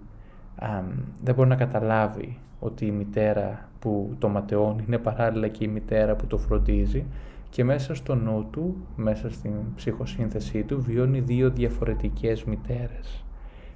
δεν 1.22 1.34
μπορεί 1.34 1.48
να 1.48 1.56
καταλάβει 1.56 2.38
ότι 2.60 2.86
η 2.86 2.90
μητέρα 2.90 3.68
που 3.78 4.14
το 4.18 4.28
ματαιώνει 4.28 4.84
είναι 4.86 4.98
παράλληλα 4.98 5.48
και 5.48 5.64
η 5.64 5.68
μητέρα 5.68 6.14
που 6.16 6.26
το 6.26 6.38
φροντίζει 6.38 7.04
και 7.52 7.64
μέσα 7.64 7.94
στο 7.94 8.14
νου 8.14 8.48
του, 8.50 8.86
μέσα 8.96 9.30
στην 9.30 9.52
ψυχοσύνθεσή 9.74 10.62
του 10.62 10.82
βιώνει 10.82 11.20
δύο 11.20 11.50
διαφορετικές 11.50 12.44
μητέρες. 12.44 13.24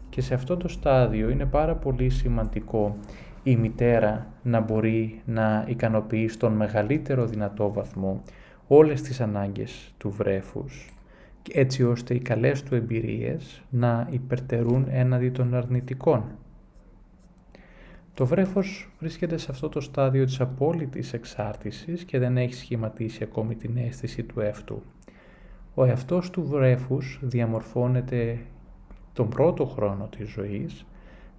Και 0.08 0.20
σε 0.20 0.34
αυτό 0.34 0.56
το 0.56 0.68
στάδιο 0.68 1.28
είναι 1.30 1.46
πάρα 1.46 1.74
πολύ 1.74 2.08
σημαντικό 2.08 2.96
η 3.42 3.56
μητέρα 3.56 4.26
να 4.42 4.60
μπορεί 4.60 5.22
να 5.24 5.64
ικανοποιεί 5.68 6.28
στον 6.28 6.52
μεγαλύτερο 6.52 7.26
δυνατό 7.26 7.72
βαθμό 7.72 8.22
όλες 8.66 9.02
τις 9.02 9.20
ανάγκες 9.20 9.94
του 9.98 10.10
βρέφους 10.10 10.90
έτσι 11.52 11.84
ώστε 11.84 12.14
οι 12.14 12.18
καλές 12.18 12.62
του 12.62 12.74
εμπειρίες 12.74 13.62
να 13.70 14.08
υπερτερούν 14.10 14.86
έναντι 14.90 15.30
των 15.30 15.54
αρνητικών. 15.54 16.24
Το 18.16 18.26
βρέφος 18.26 18.90
βρίσκεται 18.98 19.36
σε 19.36 19.46
αυτό 19.50 19.68
το 19.68 19.80
στάδιο 19.80 20.24
της 20.24 20.40
απόλυτης 20.40 21.12
εξάρτησης 21.12 22.04
και 22.04 22.18
δεν 22.18 22.36
έχει 22.36 22.54
σχηματίσει 22.54 23.22
ακόμη 23.22 23.54
την 23.54 23.76
αίσθηση 23.76 24.22
του 24.22 24.40
εαυτού. 24.40 24.82
Ο 25.74 25.84
εαυτός 25.84 26.30
του 26.30 26.46
βρέφους 26.46 27.18
διαμορφώνεται 27.22 28.38
τον 29.12 29.28
πρώτο 29.28 29.64
χρόνο 29.64 30.08
της 30.16 30.28
ζωής 30.28 30.86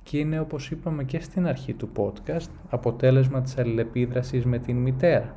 και 0.04 0.18
είναι 0.18 0.40
όπως 0.40 0.72
είπαμε 0.72 1.04
και 1.04 1.20
στην 1.20 1.48
αρχή 1.48 1.74
του 1.74 1.90
podcast 1.96 2.50
αποτέλεσμα 2.70 3.42
της 3.42 3.58
αλληλεπίδρασης 3.58 4.46
με 4.46 4.58
την 4.60 4.78
μητέρα. 4.78 5.36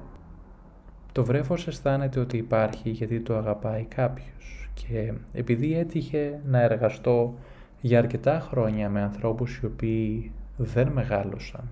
Το 1.12 1.24
βρέφος 1.24 1.66
αισθάνεται 1.66 2.20
ότι 2.20 2.36
υπάρχει 2.36 2.90
γιατί 2.90 3.20
το 3.20 3.36
αγαπάει 3.36 3.84
κάποιος 3.84 4.70
και 4.74 5.12
επειδή 5.32 5.78
έτυχε 5.78 6.40
να 6.44 6.60
εργαστώ 6.60 7.34
για 7.80 7.98
αρκετά 7.98 8.40
χρόνια 8.40 8.88
με 8.88 9.00
ανθρώπους 9.02 9.56
οι 9.56 9.66
οποίοι 9.66 10.32
δεν 10.64 10.88
μεγάλωσαν 10.88 11.68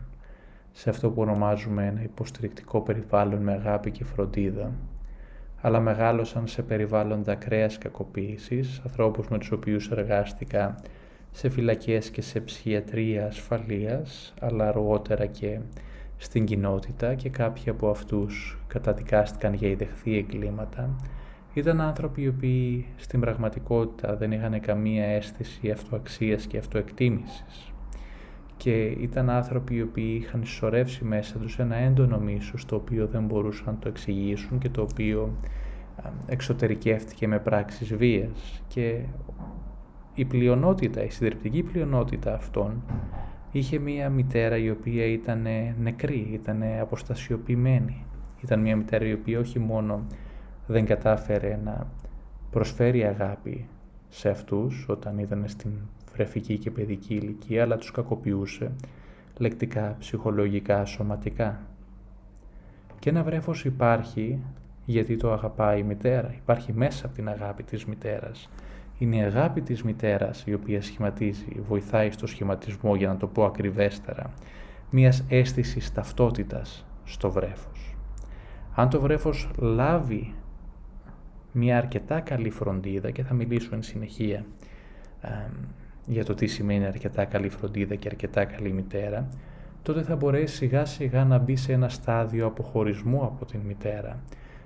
σε 0.73 0.90
αυτό 0.90 1.11
που 1.11 1.21
ονομάζουμε 1.21 1.87
ένα 1.87 2.02
υποστηρικτικό 2.02 2.80
περιβάλλον 2.80 3.42
με 3.42 3.52
αγάπη 3.52 3.90
και 3.90 4.04
φροντίδα, 4.04 4.73
αλλά 5.61 5.80
μεγάλωσαν 5.80 6.47
σε 6.47 6.62
περιβάλλοντα 6.62 7.33
ακραίας 7.33 7.78
κακοποίησης, 7.78 8.80
ανθρώπους 8.85 9.28
με 9.28 9.38
τους 9.38 9.50
οποίους 9.50 9.90
εργάστηκα 9.90 10.80
σε 11.30 11.49
φυλακές 11.49 12.11
και 12.11 12.23
σε 12.23 12.40
ψυχιατρία 12.40 13.26
ασφαλείας, 13.26 14.35
αλλά 14.40 14.68
αργότερα 14.68 15.26
και 15.26 15.61
στην 16.16 16.45
κοινότητα 16.45 17.14
και 17.14 17.28
κάποιοι 17.28 17.68
από 17.68 17.90
αυτούς 17.90 18.59
καταδικάστηκαν 18.66 19.54
για 19.54 19.68
ιδεχθή 19.68 20.16
εγκλήματα. 20.16 20.97
Ήταν 21.54 21.80
άνθρωποι 21.80 22.23
οι 22.23 22.28
οποίοι 22.28 22.87
στην 22.97 23.21
πραγματικότητα 23.21 24.16
δεν 24.16 24.33
είχαν 24.33 24.61
καμία 24.61 25.04
αίσθηση 25.04 25.71
αυτοαξίας 25.71 26.47
και 26.47 26.59
αυτοεκτίμησης 26.59 27.73
και 28.59 28.85
ήταν 28.85 29.31
άνθρωποι 29.31 29.75
οι 29.75 29.83
οποίοι 29.83 30.21
είχαν 30.21 30.45
συσσωρεύσει 30.45 31.05
μέσα 31.05 31.38
τους 31.38 31.59
ένα 31.59 31.77
έντονο 31.77 32.19
μίσος 32.19 32.65
το 32.65 32.77
οποίο 32.77 33.07
δεν 33.07 33.25
μπορούσαν 33.25 33.67
να 33.67 33.79
το 33.79 33.88
εξηγήσουν 33.88 34.59
και 34.59 34.69
το 34.69 34.83
οποίο 34.83 35.35
εξωτερικεύτηκε 36.27 37.29
με 37.29 37.38
πράξεις 37.38 37.95
βίας 37.95 38.62
και 38.69 39.00
η 40.15 40.25
πλειονότητα, 40.25 41.05
η 41.05 41.11
συντριπτική 41.11 41.62
πλειονότητα 41.62 42.35
αυτών 42.35 42.83
είχε 43.53 43.79
μία 43.79 44.11
μητέρα 44.11 44.57
η 44.57 44.71
οποία 44.71 45.05
ήταν 45.05 45.47
νεκρή, 45.81 46.29
ήταν 46.33 46.62
αποστασιοποιημένη. 46.81 48.05
Ήταν 48.43 48.61
μία 48.61 48.77
μητέρα 48.77 49.07
η 49.07 49.12
οποία 49.12 49.38
όχι 49.38 49.59
μόνο 49.59 50.07
δεν 50.67 50.85
κατάφερε 50.87 51.61
να 51.65 51.87
προσφέρει 52.50 53.05
αγάπη 53.05 53.69
σε 54.09 54.29
αυτούς 54.29 54.87
όταν 54.88 55.19
ήταν 55.19 55.45
στην 55.47 55.71
βρεφική 56.19 56.59
και 56.59 56.71
παιδική 56.71 57.15
ηλικία, 57.15 57.63
αλλά 57.63 57.77
τους 57.77 57.91
κακοποιούσε 57.91 58.71
λεκτικά, 59.37 59.97
ψυχολογικά, 59.99 60.85
σωματικά. 60.85 61.61
Και 62.99 63.11
ένα 63.11 63.23
βρέφος 63.23 63.65
υπάρχει 63.65 64.39
γιατί 64.85 65.17
το 65.17 65.33
αγαπάει 65.33 65.79
η 65.79 65.83
μητέρα, 65.83 66.35
υπάρχει 66.35 66.73
μέσα 66.73 67.07
από 67.07 67.15
την 67.15 67.29
αγάπη 67.29 67.63
της 67.63 67.85
μητέρας. 67.85 68.51
Είναι 68.99 69.17
η 69.17 69.21
αγάπη 69.21 69.61
της 69.61 69.83
μητέρας 69.83 70.45
η 70.47 70.55
οποία 70.55 70.83
σχηματίζει, 70.83 71.63
βοηθάει 71.69 72.11
στο 72.11 72.27
σχηματισμό, 72.27 72.97
για 72.97 73.09
να 73.09 73.17
το 73.17 73.27
πω 73.27 73.45
ακριβέστερα, 73.45 74.31
μιας 74.91 75.25
αίσθησης 75.29 75.93
ταυτότητας 75.93 76.87
στο 77.05 77.31
βρέφος. 77.31 77.97
Αν 78.75 78.89
το 78.89 79.01
βρέφος 79.01 79.51
λάβει 79.59 80.35
μια 81.53 81.79
αρκετά 81.79 82.21
καλή 82.21 82.51
φροντίδα 82.51 83.11
και 83.11 83.23
θα 83.23 83.35
μιλήσω 83.35 83.71
εν 83.73 83.83
συνεχεία 83.83 84.45
για 86.09 86.25
το 86.25 86.35
τι 86.35 86.47
σημαίνει 86.47 86.87
αρκετά 86.87 87.25
καλή 87.25 87.49
φροντίδα 87.49 87.95
και 87.95 88.09
αρκετά 88.09 88.45
καλή 88.45 88.73
μητέρα, 88.73 89.29
τότε 89.83 90.03
θα 90.03 90.17
μπορέσει 90.17 90.55
σιγά 90.55 90.85
σιγά 90.85 91.25
να 91.25 91.38
μπει 91.38 91.57
σε 91.57 91.73
ένα 91.73 91.88
στάδιο 91.88 92.47
αποχωρισμού 92.47 93.25
από 93.25 93.45
την 93.45 93.61
μητέρα, 93.61 94.19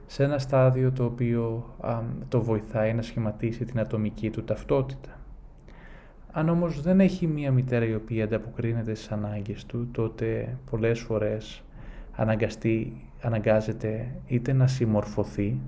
σε 0.07 0.25
ένα 0.25 0.39
στάδιο 0.39 0.93
το 0.93 1.05
οποίο 1.05 1.75
το 2.29 2.43
βοηθάει 2.43 2.95
να 2.95 3.03
σχηματίσει 3.03 3.65
την 3.65 3.81
ατομική 3.81 4.31
του 4.31 4.45
ταυτότητα. 4.45 5.11
Αν 6.33 6.49
όμως 6.49 6.83
δεν 6.83 7.01
έχει 7.01 7.27
μία 7.27 7.53
μητέρα 7.53 7.85
η 7.85 7.95
οποία 7.95 8.25
ανταποκρίνεται 8.25 8.95
στις 8.95 9.11
ανάγκες 9.11 9.67
του, 9.67 9.89
τότε 9.93 10.57
πολλές 10.71 11.01
φορές 11.01 11.63
αναγκαστεί, 12.13 12.97
αναγκάζεται 13.23 14.09
είτε 14.27 14.53
να 14.53 14.67
συμμορφωθεί 14.67 15.61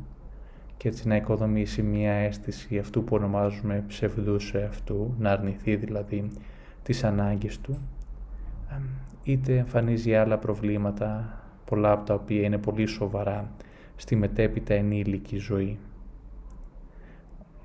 και 0.77 0.89
έτσι 0.89 1.09
να 1.09 1.17
οικοδομήσει 1.17 1.83
μία 1.83 2.13
αίσθηση 2.13 2.79
αυτού 2.79 3.05
που 3.05 3.17
ονομάζουμε 3.17 3.85
ψευδούς 3.89 4.47
σε 4.47 4.63
αυτού, 4.63 5.15
να 5.19 5.31
αρνηθεί 5.31 5.77
δηλαδή 5.77 6.31
τις 6.83 7.05
ανάγκες 7.05 7.61
του, 7.61 7.79
είτε 9.23 9.57
εμφανίζει 9.57 10.15
άλλα 10.15 10.39
προβλήματα, 10.39 11.39
πολλά 11.65 11.93
από 11.93 12.05
τα 12.05 12.15
οποία 12.15 12.43
είναι 12.43 12.59
πολύ 12.59 12.87
σοβαρά 12.87 13.51
στη 13.97 14.17
μετέπειτα 14.17 14.75
ενήλικη 14.75 15.37
ζωή. 15.37 15.79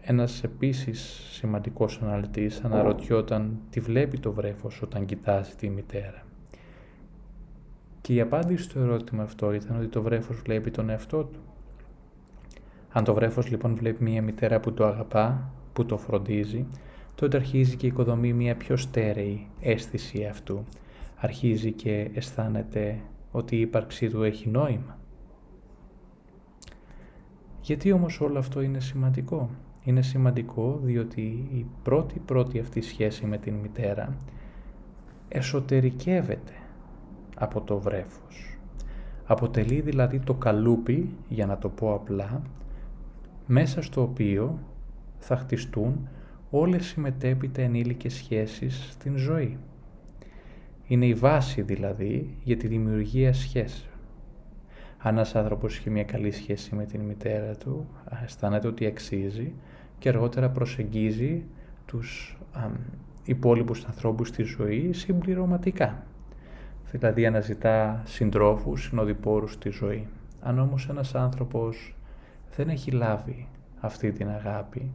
Ένας 0.01 0.43
επίσης 0.43 1.29
σημαντικός 1.31 2.01
αναλυτής 2.01 2.63
αναρωτιόταν 2.63 3.59
τι 3.69 3.79
βλέπει 3.79 4.19
το 4.19 4.31
βρέφος 4.31 4.81
όταν 4.81 5.05
κοιτάζει 5.05 5.55
τη 5.55 5.69
μητέρα. 5.69 6.23
Και 8.01 8.13
η 8.13 8.21
απάντηση 8.21 8.63
στο 8.63 8.79
ερώτημα 8.79 9.23
αυτό 9.23 9.53
ήταν 9.53 9.77
ότι 9.77 9.87
το 9.87 10.01
βρέφος 10.01 10.41
βλέπει 10.41 10.71
τον 10.71 10.89
εαυτό 10.89 11.23
του. 11.23 11.39
Αν 12.91 13.03
το 13.03 13.13
βρέφος 13.13 13.49
λοιπόν 13.49 13.75
βλέπει 13.75 14.03
μια 14.03 14.21
μητέρα 14.21 14.59
που 14.59 14.73
το 14.73 14.85
αγαπά, 14.85 15.51
που 15.73 15.85
το 15.85 15.97
φροντίζει, 15.97 16.65
τότε 17.15 17.37
αρχίζει 17.37 17.75
και 17.75 17.87
οικοδομεί 17.87 18.33
μια 18.33 18.55
πιο 18.55 18.77
στέρεη 18.77 19.47
αίσθηση 19.59 20.25
αυτού. 20.25 20.65
Αρχίζει 21.15 21.71
και 21.71 22.09
αισθάνεται 22.13 22.99
ότι 23.31 23.55
η 23.55 23.59
ύπαρξή 23.59 24.09
του 24.09 24.23
έχει 24.23 24.49
νόημα. 24.49 24.97
Γιατί 27.61 27.91
όμως 27.91 28.21
όλο 28.21 28.39
αυτό 28.39 28.61
είναι 28.61 28.79
σημαντικό; 28.79 29.49
Είναι 29.83 30.01
σημαντικό 30.01 30.79
διότι 30.83 31.21
η 31.51 31.65
πρώτη 31.83 32.19
πρώτη 32.19 32.59
αυτή 32.59 32.81
σχέση 32.81 33.25
με 33.25 33.37
την 33.37 33.53
μητέρα 33.53 34.17
εσωτερικεύεται 35.27 36.53
από 37.35 37.61
το 37.61 37.79
βρέφος. 37.79 38.57
Αποτελεί 39.25 39.81
δηλαδή 39.81 40.19
το 40.19 40.33
καλούπι, 40.33 41.15
για 41.27 41.45
να 41.45 41.57
το 41.57 41.69
πω 41.69 41.93
απλά, 41.93 42.41
μέσα 43.51 43.81
στο 43.81 44.01
οποίο 44.01 44.59
θα 45.19 45.37
χτιστούν 45.37 46.07
όλες 46.49 46.91
οι 46.91 46.99
μετέπειτα 46.99 47.61
ενήλικες 47.61 48.13
σχέσεις 48.13 48.87
στην 48.91 49.17
ζωή. 49.17 49.57
Είναι 50.87 51.05
η 51.05 51.13
βάση 51.13 51.61
δηλαδή 51.61 52.37
για 52.43 52.57
τη 52.57 52.67
δημιουργία 52.67 53.33
σχέσεων. 53.33 53.93
Αν 54.97 55.13
ένας 55.13 55.35
άνθρωπος 55.35 55.77
έχει 55.77 55.89
μια 55.89 56.03
καλή 56.03 56.31
σχέση 56.31 56.75
με 56.75 56.85
την 56.85 57.01
μητέρα 57.01 57.55
του, 57.55 57.87
αισθάνεται 58.23 58.67
ότι 58.67 58.85
αξίζει 58.85 59.53
και 59.99 60.09
αργότερα 60.09 60.49
προσεγγίζει 60.49 61.43
τους 61.85 62.37
α, 62.51 62.67
υπόλοιπους 63.23 63.85
ανθρώπους 63.85 64.27
στη 64.27 64.43
ζωή 64.43 64.93
συμπληρωματικά. 64.93 66.03
Δηλαδή 66.91 67.25
αναζητά 67.25 68.01
συντρόφους, 68.05 68.83
συνοδοιπόρους 68.83 69.53
στη 69.53 69.69
ζωή. 69.69 70.07
Αν 70.41 70.59
όμως 70.59 70.89
ένας 70.89 71.15
άνθρωπος 71.15 71.93
δεν 72.55 72.69
έχει 72.69 72.91
λάβει 72.91 73.47
αυτή 73.79 74.11
την 74.11 74.29
αγάπη 74.29 74.91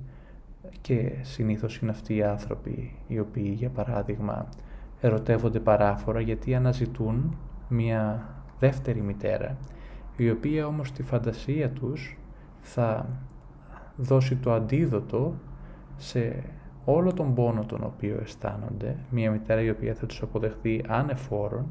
και 0.80 1.12
συνήθως 1.22 1.78
είναι 1.78 1.90
αυτοί 1.90 2.16
οι 2.16 2.22
άνθρωποι 2.22 2.96
οι 3.06 3.18
οποίοι 3.18 3.54
για 3.56 3.70
παράδειγμα 3.70 4.48
ερωτεύονται 5.00 5.60
παράφορα 5.60 6.20
γιατί 6.20 6.54
αναζητούν 6.54 7.36
μια 7.68 8.28
δεύτερη 8.58 9.00
μητέρα 9.00 9.56
η 10.16 10.30
οποία 10.30 10.66
όμως 10.66 10.88
στη 10.88 11.02
φαντασία 11.02 11.70
τους 11.70 12.18
θα 12.60 13.06
δώσει 13.96 14.36
το 14.36 14.52
αντίδοτο 14.52 15.34
σε 15.96 16.42
όλο 16.84 17.12
τον 17.12 17.34
πόνο 17.34 17.64
τον 17.64 17.84
οποίο 17.84 18.18
αισθάνονται, 18.22 18.96
μια 19.10 19.30
μητέρα 19.30 19.60
η 19.60 19.70
οποία 19.70 19.94
θα 19.94 20.06
τους 20.06 20.22
αποδεχθεί 20.22 20.84
ανεφόρον 20.88 21.66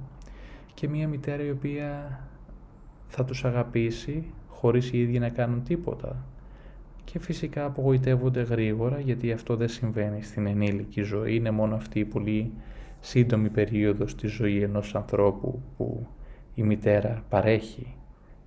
και 0.73 0.89
μια 0.89 1.07
μητέρα 1.07 1.43
η 1.43 1.49
οποία 1.49 2.19
θα 3.07 3.25
τους 3.25 3.45
αγαπήσει 3.45 4.33
χωρίς 4.63 4.91
οι 4.91 5.01
ίδιοι 5.01 5.19
να 5.19 5.29
κάνουν 5.29 5.63
τίποτα. 5.63 6.25
Και 7.03 7.19
φυσικά 7.19 7.65
απογοητεύονται 7.65 8.41
γρήγορα 8.41 8.99
γιατί 8.99 9.31
αυτό 9.31 9.55
δεν 9.55 9.67
συμβαίνει 9.67 10.21
στην 10.21 10.45
ενήλικη 10.45 11.01
ζωή, 11.01 11.35
είναι 11.35 11.51
μόνο 11.51 11.75
αυτή 11.75 11.99
η 11.99 12.05
πολύ 12.05 12.51
σύντομη 12.99 13.49
περίοδος 13.49 14.11
στη 14.11 14.27
ζωής 14.27 14.63
ενός 14.63 14.95
ανθρώπου 14.95 15.61
που 15.77 16.07
η 16.55 16.63
μητέρα 16.63 17.23
παρέχει 17.29 17.95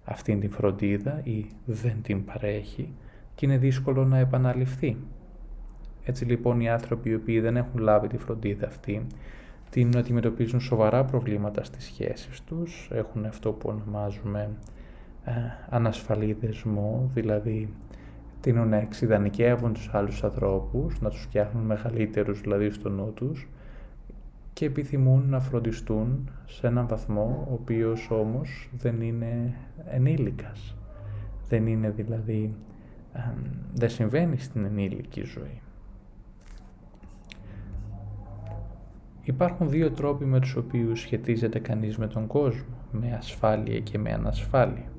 αυτήν 0.04 0.40
την 0.40 0.50
φροντίδα 0.50 1.20
ή 1.24 1.46
δεν 1.64 2.02
την 2.02 2.24
παρέχει 2.24 2.88
και 3.34 3.46
είναι 3.46 3.58
δύσκολο 3.58 4.04
να 4.04 4.18
επαναληφθεί. 4.18 4.96
Έτσι 6.04 6.24
λοιπόν 6.24 6.60
οι 6.60 6.68
άνθρωποι 6.68 7.10
οι 7.10 7.14
οποίοι 7.14 7.40
δεν 7.40 7.56
έχουν 7.56 7.80
λάβει 7.80 8.08
τη 8.08 8.18
φροντίδα 8.18 8.66
αυτή 8.66 9.06
την 9.70 9.88
να 9.88 9.98
αντιμετωπίζουν 9.98 10.60
σοβαρά 10.60 11.04
προβλήματα 11.04 11.64
στις 11.64 11.84
σχέσεις 11.84 12.44
τους, 12.44 12.88
έχουν 12.92 13.24
αυτό 13.24 13.52
που 13.52 13.68
ονομάζουμε 13.68 14.40
ε, 14.40 14.75
ανασφαλή 15.68 16.32
δεσμό, 16.32 17.10
δηλαδή 17.14 17.68
τείνουν 18.40 18.68
να 18.68 18.76
εξειδανικεύουν 18.76 19.72
τους 19.72 19.90
άλλους 19.92 20.24
ανθρώπους, 20.24 21.00
να 21.00 21.10
τους 21.10 21.20
φτιάχνουν 21.20 21.64
μεγαλύτερους 21.64 22.40
δηλαδή 22.40 22.70
στο 22.70 22.88
νου 22.88 23.12
τους 23.12 23.48
και 24.52 24.64
επιθυμούν 24.64 25.28
να 25.28 25.40
φροντιστούν 25.40 26.30
σε 26.46 26.66
έναν 26.66 26.88
βαθμό 26.88 27.46
ο 27.50 27.52
οποίος 27.52 28.10
όμως 28.10 28.68
δεν 28.72 29.00
είναι 29.00 29.54
ενήλικας. 29.84 30.76
Δεν 31.48 31.66
είναι 31.66 31.90
δηλαδή, 31.90 32.54
δεν 33.74 33.88
συμβαίνει 33.88 34.38
στην 34.38 34.64
ενήλικη 34.64 35.24
ζωή. 35.24 35.60
Υπάρχουν 39.22 39.68
δύο 39.68 39.90
τρόποι 39.90 40.24
με 40.24 40.40
τους 40.40 40.56
οποίους 40.56 41.00
σχετίζεται 41.00 41.58
κανείς 41.58 41.96
με 41.96 42.06
τον 42.06 42.26
κόσμο, 42.26 42.76
με 42.92 43.14
ασφάλεια 43.16 43.80
και 43.80 43.98
με 43.98 44.12
ανασφάλεια. 44.12 44.90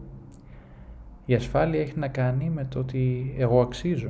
Η 1.30 1.36
ασφάλεια 1.36 1.82
έχει 1.82 2.00
να 2.00 2.08
κάνει 2.08 2.50
με 2.50 2.66
το 2.66 2.80
ότι 2.80 3.34
εγώ 3.38 3.62
αξίζω. 3.62 4.10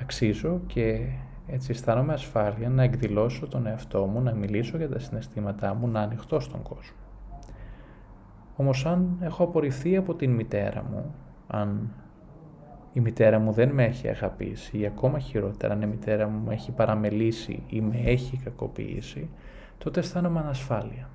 Αξίζω 0.00 0.60
και 0.66 1.00
έτσι 1.46 1.70
αισθάνομαι 1.70 2.12
ασφάλεια 2.12 2.68
να 2.68 2.82
εκδηλώσω 2.82 3.46
τον 3.46 3.66
εαυτό 3.66 4.06
μου, 4.06 4.20
να 4.20 4.34
μιλήσω 4.34 4.76
για 4.76 4.88
τα 4.88 4.98
συναισθήματά 4.98 5.74
μου, 5.74 5.88
να 5.88 6.00
ανοιχτώ 6.00 6.40
στον 6.40 6.62
κόσμο. 6.62 6.96
Όμως 8.56 8.86
αν 8.86 9.16
έχω 9.20 9.44
απορριφθεί 9.44 9.96
από 9.96 10.14
την 10.14 10.30
μητέρα 10.30 10.84
μου, 10.90 11.14
αν 11.46 11.92
η 12.92 13.00
μητέρα 13.00 13.38
μου 13.38 13.52
δεν 13.52 13.70
με 13.70 13.84
έχει 13.84 14.08
αγαπήσει 14.08 14.78
ή 14.78 14.86
ακόμα 14.86 15.18
χειρότερα 15.18 15.72
αν 15.72 15.82
η 15.82 15.86
μητέρα 15.86 16.28
μου 16.28 16.44
με 16.46 16.54
έχει 16.54 16.72
παραμελήσει 16.72 17.62
ή 17.66 17.80
με 17.80 18.00
έχει 18.04 18.36
κακοποιήσει, 18.36 19.28
τότε 19.78 20.00
αισθάνομαι 20.00 20.40
ανασφάλεια. 20.40 21.08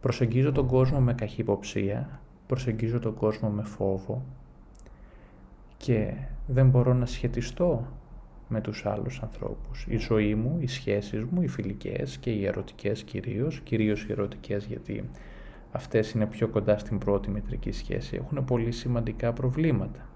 Προσεγγίζω 0.00 0.52
τον 0.52 0.66
κόσμο 0.66 1.00
με 1.00 1.14
καχυποψία, 1.14 2.20
προσεγγίζω 2.50 2.98
τον 2.98 3.14
κόσμο 3.14 3.48
με 3.48 3.62
φόβο 3.62 4.22
και 5.76 6.14
δεν 6.46 6.68
μπορώ 6.68 6.94
να 6.94 7.06
σχετιστώ 7.06 7.86
με 8.48 8.60
τους 8.60 8.86
άλλους 8.86 9.22
ανθρώπους. 9.22 9.86
Η 9.88 9.96
ζωή 9.96 10.34
μου, 10.34 10.56
οι 10.60 10.66
σχέσεις 10.66 11.24
μου, 11.24 11.42
οι 11.42 11.46
φιλικές 11.48 12.18
και 12.18 12.30
οι 12.30 12.46
ερωτικές 12.46 13.02
κυρίως, 13.02 13.60
κυρίως 13.60 14.02
οι 14.04 14.12
ερωτικές 14.12 14.64
γιατί 14.64 15.10
αυτές 15.72 16.10
είναι 16.10 16.26
πιο 16.26 16.48
κοντά 16.48 16.78
στην 16.78 16.98
πρώτη 16.98 17.30
μετρική 17.30 17.72
σχέση, 17.72 18.16
έχουν 18.16 18.44
πολύ 18.44 18.72
σημαντικά 18.72 19.32
προβλήματα. 19.32 20.08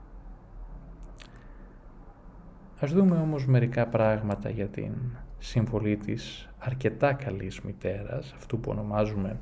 Ας 2.80 2.92
δούμε 2.92 3.16
όμως 3.16 3.46
μερικά 3.46 3.86
πράγματα 3.86 4.48
για 4.48 4.66
την 4.66 4.92
συμβολή 5.38 5.96
της 5.96 6.48
αρκετά 6.58 7.12
καλής 7.12 7.60
μητέρας, 7.60 8.32
αυτού 8.36 8.60
που 8.60 8.70
ονομάζουμε 8.70 9.38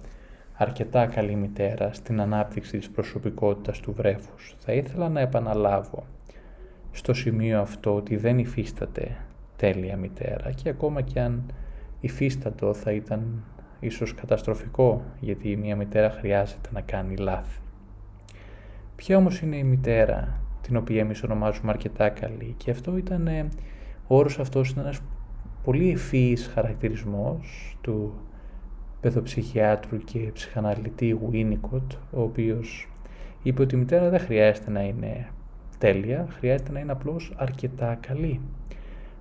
αρκετά 0.63 1.07
καλή 1.07 1.35
μητέρα 1.35 1.93
στην 1.93 2.21
ανάπτυξη 2.21 2.79
της 2.79 2.91
προσωπικότητας 2.91 3.81
του 3.81 3.93
βρέφους. 3.93 4.55
Θα 4.59 4.73
ήθελα 4.73 5.09
να 5.09 5.21
επαναλάβω 5.21 6.05
στο 6.91 7.15
σημείο 7.15 7.61
αυτό 7.61 7.95
ότι 7.95 8.17
δεν 8.17 8.39
υφίσταται 8.39 9.17
τέλεια 9.57 9.97
μητέρα 9.97 10.53
και 10.53 10.69
ακόμα 10.69 11.01
και 11.01 11.21
αν 11.21 11.43
υφίστατο 12.01 12.75
θα 12.75 12.93
ήταν 12.93 13.45
ίσως 13.81 14.15
καταστροφικό 14.15 15.03
γιατί 15.21 15.57
μια 15.57 15.77
μητέρα 15.77 16.11
χρειάζεται 16.11 16.69
να 16.73 16.81
κάνει 16.81 17.17
λάθη. 17.17 17.61
Ποια 18.97 19.17
όμως 19.17 19.41
είναι 19.41 19.57
η 19.57 19.65
μητέρα 19.65 20.41
την 20.63 20.77
οποία 20.77 21.01
εμείς 21.01 21.23
ονομάζουμε 21.23 21.71
αρκετά 21.71 22.09
καλή; 22.09 22.55
Και 22.57 22.71
αυτό 22.71 22.97
ήταν, 22.97 23.29
ο 24.07 24.17
όρος 24.17 24.39
αυτός 24.39 24.71
ήταν 24.71 24.85
ένας 24.85 25.01
πολύ 25.65 25.91
ευφύης 25.91 26.51
χαρακτηρισμός 26.55 27.77
του 27.81 28.15
παιδοψυχιάτρου 29.03 29.99
και 29.99 30.19
ψυχαναλυτή 30.33 31.19
Winnicott, 31.31 31.97
ο 32.11 32.23
οποίος 32.23 32.89
είπε 33.43 33.63
ότι 33.63 33.75
η 33.75 33.79
μητέρα 33.79 34.09
δεν 34.09 34.21
χρειάζεται 34.21 34.71
να 34.71 34.83
είναι 34.83 35.29
τέλεια, 35.79 36.27
χρειάζεται 36.31 36.73
να 36.73 36.81
είναι 36.81 36.93
απλώς 36.93 37.33
αρκετά 37.37 37.99
καλή. 38.07 38.41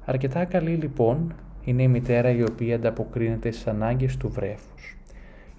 Αρκετά 0.06 0.46
καλή 0.46 0.72
λοιπόν 0.72 1.34
είναι 1.64 1.84
η 1.84 1.88
μητέρα 1.88 2.30
η 2.30 2.44
οποία 2.44 2.76
ανταποκρίνεται 2.76 3.52
στις 3.52 3.68
ανάγκες 3.68 4.18
του 4.18 4.30
βρέφους. 4.30 4.98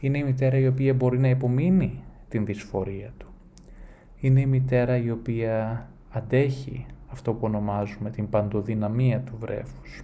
Είναι 0.01 0.19
η 0.19 0.23
μητέρα 0.23 0.57
η 0.57 0.67
οποία 0.67 0.95
μπορεί 0.95 1.19
να 1.19 1.29
υπομείνει 1.29 2.03
την 2.29 2.45
δυσφορία 2.45 3.13
του. 3.19 3.27
Είναι 4.21 4.41
η 4.41 4.47
μητέρα 4.47 4.97
η 4.97 5.11
οποία 5.11 5.87
αντέχει 6.11 6.87
αυτό 7.13 7.33
που 7.33 7.41
ονομάζουμε 7.43 8.11
την 8.11 8.29
παντοδυναμία 8.29 9.21
του 9.21 9.37
βρέφους. 9.39 10.03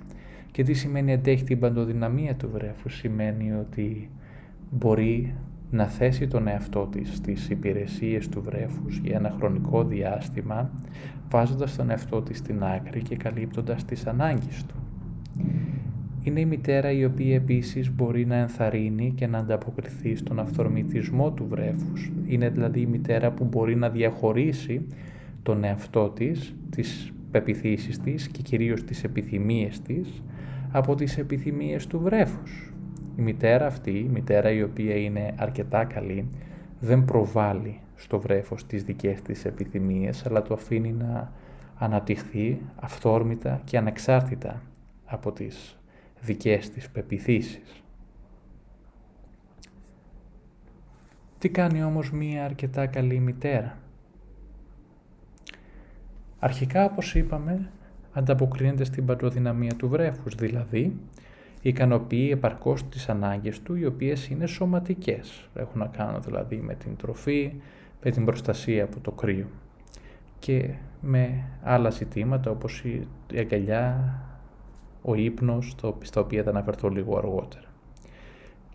Και 0.59 0.65
τι 0.65 0.75
σημαίνει 0.75 1.13
αντέχει 1.13 1.45
την 1.45 1.59
παντοδυναμία 1.59 2.35
του 2.35 2.51
βρέφους. 2.53 2.97
Σημαίνει 2.97 3.53
ότι 3.53 4.11
μπορεί 4.71 5.35
να 5.71 5.87
θέσει 5.87 6.27
τον 6.27 6.49
εαυτό 6.49 6.87
της 6.87 7.15
στις 7.15 7.51
υπηρεσίες 7.51 8.29
του 8.29 8.43
βρέφους 8.43 8.99
για 8.99 9.17
ένα 9.17 9.35
χρονικό 9.39 9.85
διάστημα, 9.85 10.71
βάζοντας 11.31 11.77
τον 11.77 11.91
εαυτό 11.91 12.23
της 12.23 12.39
στην 12.39 12.63
άκρη 12.63 13.03
και 13.03 13.17
καλύπτοντας 13.17 13.85
τις 13.85 14.07
ανάγκες 14.07 14.65
του. 14.67 14.75
Είναι 16.23 16.41
η 16.41 16.45
μητέρα 16.45 16.91
η 16.91 17.05
οποία 17.05 17.35
επίσης 17.35 17.95
μπορεί 17.95 18.27
να 18.27 18.37
ενθαρρύνει 18.37 19.13
και 19.17 19.27
να 19.27 19.39
ανταποκριθεί 19.39 20.15
στον 20.15 20.39
αυθορμητισμό 20.39 21.33
του 21.33 21.47
βρέφους. 21.49 22.11
Είναι 22.27 22.49
δηλαδή 22.49 22.81
η 22.81 22.87
μητέρα 22.87 23.31
που 23.31 23.45
μπορεί 23.45 23.77
να 23.77 23.89
διαχωρίσει 23.89 24.87
τον 25.43 25.65
εαυτό 25.65 26.09
της, 26.09 26.55
τις 26.71 27.13
πεπιθήσεις 27.31 27.99
της 27.99 28.29
και 28.29 28.43
κυρίως 28.43 28.85
τις 28.85 29.05
επιθυμίες 29.05 29.81
της 29.81 30.23
από 30.71 30.95
τις 30.95 31.19
επιθυμίες 31.19 31.87
του 31.87 32.01
βρέφους. 32.01 32.73
Η 33.17 33.23
μητέρα 33.23 33.67
αυτή, 33.67 33.99
η 33.99 34.09
μητέρα 34.09 34.51
η 34.51 34.63
οποία 34.63 34.97
είναι 34.97 35.35
αρκετά 35.39 35.85
καλή, 35.85 36.29
δεν 36.81 37.05
προβάλλει 37.05 37.81
στο 37.95 38.21
βρέφος 38.21 38.67
τις 38.67 38.85
δικές 38.85 39.23
της 39.23 39.45
επιθυμίες, 39.45 40.27
αλλά 40.27 40.43
το 40.43 40.55
αφήνει 40.55 40.93
να 40.93 41.33
αναπτυχθεί 41.79 42.61
αυθόρμητα 42.81 43.61
και 43.65 43.79
ανεξάρτητα 43.79 44.63
από 45.07 45.33
τις 45.33 45.79
δικές 46.21 46.71
της 46.71 46.91
πεπιθήσεις. 46.91 47.83
Τι 51.39 51.49
κάνει 51.49 51.83
όμως 51.83 52.11
μία 52.13 52.45
αρκετά 52.45 52.87
καλή 52.87 53.19
μητέρα; 53.19 53.79
Αρχικά, 56.39 56.85
όπως 56.85 57.15
είπαμε, 57.15 57.71
ανταποκρίνεται 58.13 58.85
στην 58.85 59.07
παντοδυναμία 59.07 59.75
του 59.77 59.89
βρέφους, 59.89 60.35
δηλαδή 60.35 60.97
ικανοποιεί 61.63 62.29
επαρκώς 62.33 62.89
τις 62.89 63.09
ανάγκες 63.09 63.63
του, 63.63 63.75
οι 63.75 63.87
οποίες 63.87 64.29
είναι 64.29 64.47
σωματικές. 64.47 65.49
Έχουν 65.55 65.79
να 65.81 65.87
κάνουν 65.87 66.23
δηλαδή 66.23 66.57
με 66.57 66.75
την 66.75 66.97
τροφή, 66.97 67.53
με 68.03 68.11
την 68.11 68.25
προστασία 68.25 68.85
από 68.85 69.01
το 69.01 69.11
κρύο 69.11 69.47
και 70.39 70.71
με 71.01 71.45
άλλα 71.63 71.91
ζητήματα 71.91 72.51
όπως 72.51 72.81
η 72.85 73.07
αγκαλιά, 73.39 74.15
ο 75.03 75.15
ύπνος, 75.15 75.77
στα 76.03 76.21
οποία 76.21 76.43
θα 76.43 76.51
αναφερθώ 76.51 76.89
λίγο 76.89 77.17
αργότερα. 77.17 77.67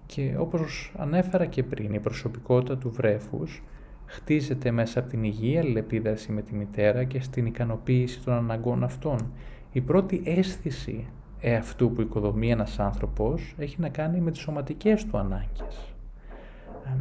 Και 0.05 0.35
όπως 0.37 0.93
ανέφερα 0.97 1.45
και 1.45 1.63
πριν, 1.63 1.93
η 1.93 1.99
προσωπικότητα 1.99 2.77
του 2.77 2.91
βρέφους 2.91 3.63
χτίζεται 4.05 4.71
μέσα 4.71 4.99
από 4.99 5.09
την 5.09 5.23
υγεία 5.23 5.59
αλληλεπίδραση 5.59 6.31
με 6.31 6.41
τη 6.41 6.55
μητέρα 6.55 7.03
και 7.03 7.21
στην 7.21 7.45
ικανοποίηση 7.45 8.21
των 8.23 8.33
αναγκών 8.33 8.83
αυτών. 8.83 9.31
Η 9.71 9.81
πρώτη 9.81 10.21
αίσθηση 10.25 11.05
εαυτού 11.39 11.91
που 11.91 12.01
οικοδομεί 12.01 12.51
ένας 12.51 12.79
άνθρωπος 12.79 13.55
έχει 13.57 13.81
να 13.81 13.89
κάνει 13.89 14.19
με 14.19 14.31
τις 14.31 14.39
σωματικές 14.39 15.05
του 15.05 15.17
ανάγκες. 15.17 15.93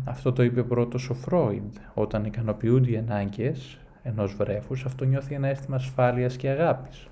Αυτό 0.05 0.33
το 0.33 0.43
είπε 0.43 0.63
πρώτος 0.63 1.11
ο 1.11 1.15
Φρόιντ. 1.15 1.75
Όταν 1.95 2.25
ικανοποιούνται 2.25 2.91
οι 2.91 2.97
ανάγκες 2.97 3.79
ενός 4.03 4.35
βρέφους, 4.35 4.85
αυτό 4.85 5.05
νιώθει 5.05 5.35
ένα 5.35 5.49
αίσθημα 5.49 5.77
ασφάλειας 5.77 6.37
και 6.37 6.49
αγάπης. 6.49 7.07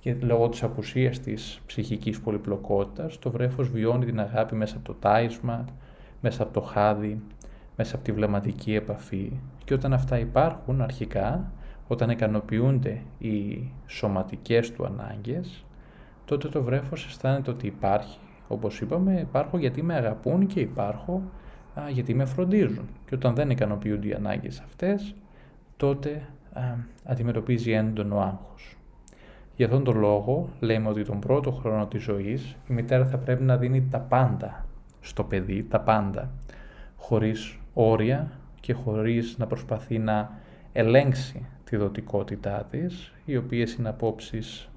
Και 0.00 0.16
λόγω 0.20 0.48
της 0.48 0.62
απουσίας 0.62 1.20
της 1.20 1.60
ψυχικής 1.66 2.20
πολυπλοκότητας, 2.20 3.18
το 3.18 3.30
βρέφος 3.30 3.68
βιώνει 3.68 4.04
την 4.04 4.20
αγάπη 4.20 4.54
μέσα 4.54 4.76
από 4.76 4.84
το 4.84 4.94
τάισμα, 4.94 5.64
μέσα 6.20 6.42
από 6.42 6.52
το 6.52 6.60
χάδι, 6.60 7.20
μέσα 7.80 7.94
από 7.94 8.04
τη 8.04 8.12
βλεμματική 8.12 8.74
επαφή. 8.74 9.32
Και 9.64 9.74
όταν 9.74 9.92
αυτά 9.92 10.18
υπάρχουν 10.18 10.80
αρχικά, 10.80 11.52
όταν 11.88 12.10
ικανοποιούνται 12.10 13.00
οι 13.18 13.68
σωματικές 13.86 14.72
του 14.72 14.84
ανάγκες, 14.84 15.64
τότε 16.24 16.48
το 16.48 16.62
βρέφος 16.62 17.06
αισθάνεται 17.06 17.50
ότι 17.50 17.66
υπάρχει. 17.66 18.18
Όπως 18.48 18.80
είπαμε, 18.80 19.20
υπάρχω 19.20 19.58
γιατί 19.58 19.82
με 19.82 19.94
αγαπούν 19.94 20.46
και 20.46 20.60
υπάρχω 20.60 21.22
α, 21.74 21.90
γιατί 21.90 22.14
με 22.14 22.24
φροντίζουν. 22.24 22.88
Και 23.06 23.14
όταν 23.14 23.34
δεν 23.34 23.50
ικανοποιούνται 23.50 24.08
οι 24.08 24.12
ανάγκες 24.12 24.60
αυτές, 24.60 25.14
τότε 25.76 26.22
α, 26.52 26.62
αντιμετωπίζει 27.04 27.72
έντονο 27.72 28.20
άγχος. 28.20 28.76
Για 29.56 29.66
αυτόν 29.66 29.84
τον 29.84 29.98
λόγο 29.98 30.48
λέμε 30.60 30.88
ότι 30.88 31.04
τον 31.04 31.20
πρώτο 31.20 31.50
χρόνο 31.50 31.86
της 31.86 32.02
ζωής 32.02 32.56
η 32.68 32.72
μητέρα 32.72 33.06
θα 33.06 33.18
πρέπει 33.18 33.42
να 33.42 33.56
δίνει 33.56 33.88
τα 33.90 33.98
πάντα 33.98 34.64
στο 35.00 35.24
παιδί, 35.24 35.62
τα 35.62 35.80
πάντα, 35.80 36.30
χωρίς 36.96 37.58
όρια 37.74 38.30
και 38.60 38.72
χωρίς 38.72 39.38
να 39.38 39.46
προσπαθεί 39.46 39.98
να 39.98 40.38
ελέγξει 40.72 41.46
τη 41.64 41.76
δοτικότητά 41.76 42.66
της, 42.70 43.12
οι 43.24 43.36
οποίες 43.36 43.74
είναι 43.74 43.88
απόψεις 43.88 44.68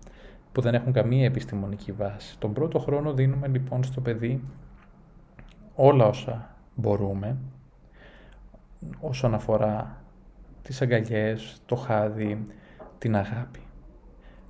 που 0.51 0.61
δεν 0.61 0.73
έχουν 0.73 0.93
καμία 0.93 1.25
επιστημονική 1.25 1.91
βάση. 1.91 2.37
Τον 2.39 2.53
πρώτο 2.53 2.79
χρόνο 2.79 3.13
δίνουμε 3.13 3.47
λοιπόν 3.47 3.83
στο 3.83 4.01
παιδί 4.01 4.41
όλα 5.75 6.05
όσα 6.05 6.55
μπορούμε, 6.75 7.37
όσον 8.99 9.33
αφορά 9.33 9.97
τις 10.61 10.81
αγκαλιές, 10.81 11.61
το 11.65 11.75
χάδι, 11.75 12.45
την 12.97 13.15
αγάπη. 13.15 13.59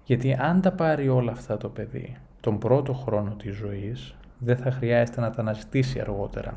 Γιατί 0.03 0.33
αν 0.33 0.61
τα 0.61 0.71
πάρει 0.71 1.09
όλα 1.09 1.31
αυτά 1.31 1.57
το 1.57 1.69
παιδί 1.69 2.17
τον 2.39 2.57
πρώτο 2.57 2.93
χρόνο 2.93 3.35
της 3.35 3.55
ζωής, 3.55 4.15
δεν 4.37 4.57
θα 4.57 4.71
χρειάζεται 4.71 5.21
να 5.21 5.29
τα 5.29 5.41
αναζητήσει 5.41 5.99
αργότερα. 5.99 6.53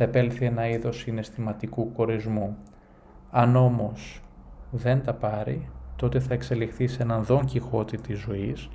Θα 0.00 0.08
επέλθει 0.08 0.44
ένα 0.44 0.68
είδος 0.68 0.96
συναισθηματικού 0.96 1.92
κορεσμού. 1.92 2.56
Αν 3.30 3.56
όμως 3.56 4.22
δεν 4.70 5.02
τα 5.02 5.14
πάρει, 5.14 5.68
τότε 5.96 6.20
θα 6.20 6.34
εξελιχθεί 6.34 6.86
σε 6.86 7.02
έναν 7.02 7.24
δόν 7.24 7.44
κιχώτη 7.44 7.96
της 7.96 8.18
ζωής, 8.18 8.68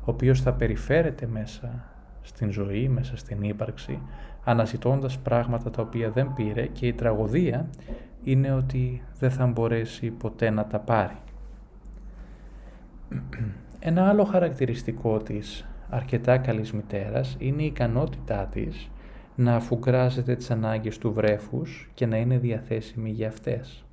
ο 0.00 0.04
οποίος 0.04 0.40
θα 0.40 0.52
περιφέρεται 0.52 1.26
μέσα 1.26 1.84
στην 2.22 2.50
ζωή, 2.50 2.88
μέσα 2.88 3.16
στην 3.16 3.42
ύπαρξη, 3.42 3.98
αναζητώντας 4.44 5.18
πράγματα 5.18 5.70
τα 5.70 5.82
οποία 5.82 6.10
δεν 6.10 6.32
πήρε 6.34 6.66
και 6.66 6.86
η 6.86 6.92
τραγωδία 6.92 7.68
είναι 8.24 8.52
ότι 8.52 9.02
δεν 9.18 9.30
θα 9.30 9.46
μπορέσει 9.46 10.10
ποτέ 10.10 10.50
να 10.50 10.66
τα 10.66 10.78
πάρει. 10.78 11.16
Ένα 13.78 14.08
άλλο 14.08 14.24
χαρακτηριστικό 14.24 15.18
της 15.18 15.66
αρκετά 15.90 16.38
καλής 16.38 16.72
μητέρας 16.72 17.36
είναι 17.38 17.62
η 17.62 17.66
ικανότητά 17.66 18.46
της 18.46 18.90
να 19.36 19.54
αφουγκράζεται 19.54 20.36
τις 20.36 20.50
ανάγκες 20.50 20.98
του 20.98 21.12
βρέφους 21.12 21.90
και 21.94 22.06
να 22.06 22.16
είναι 22.16 22.38
διαθέσιμη 22.38 23.10
για 23.10 23.28
αυτές. 23.28 23.84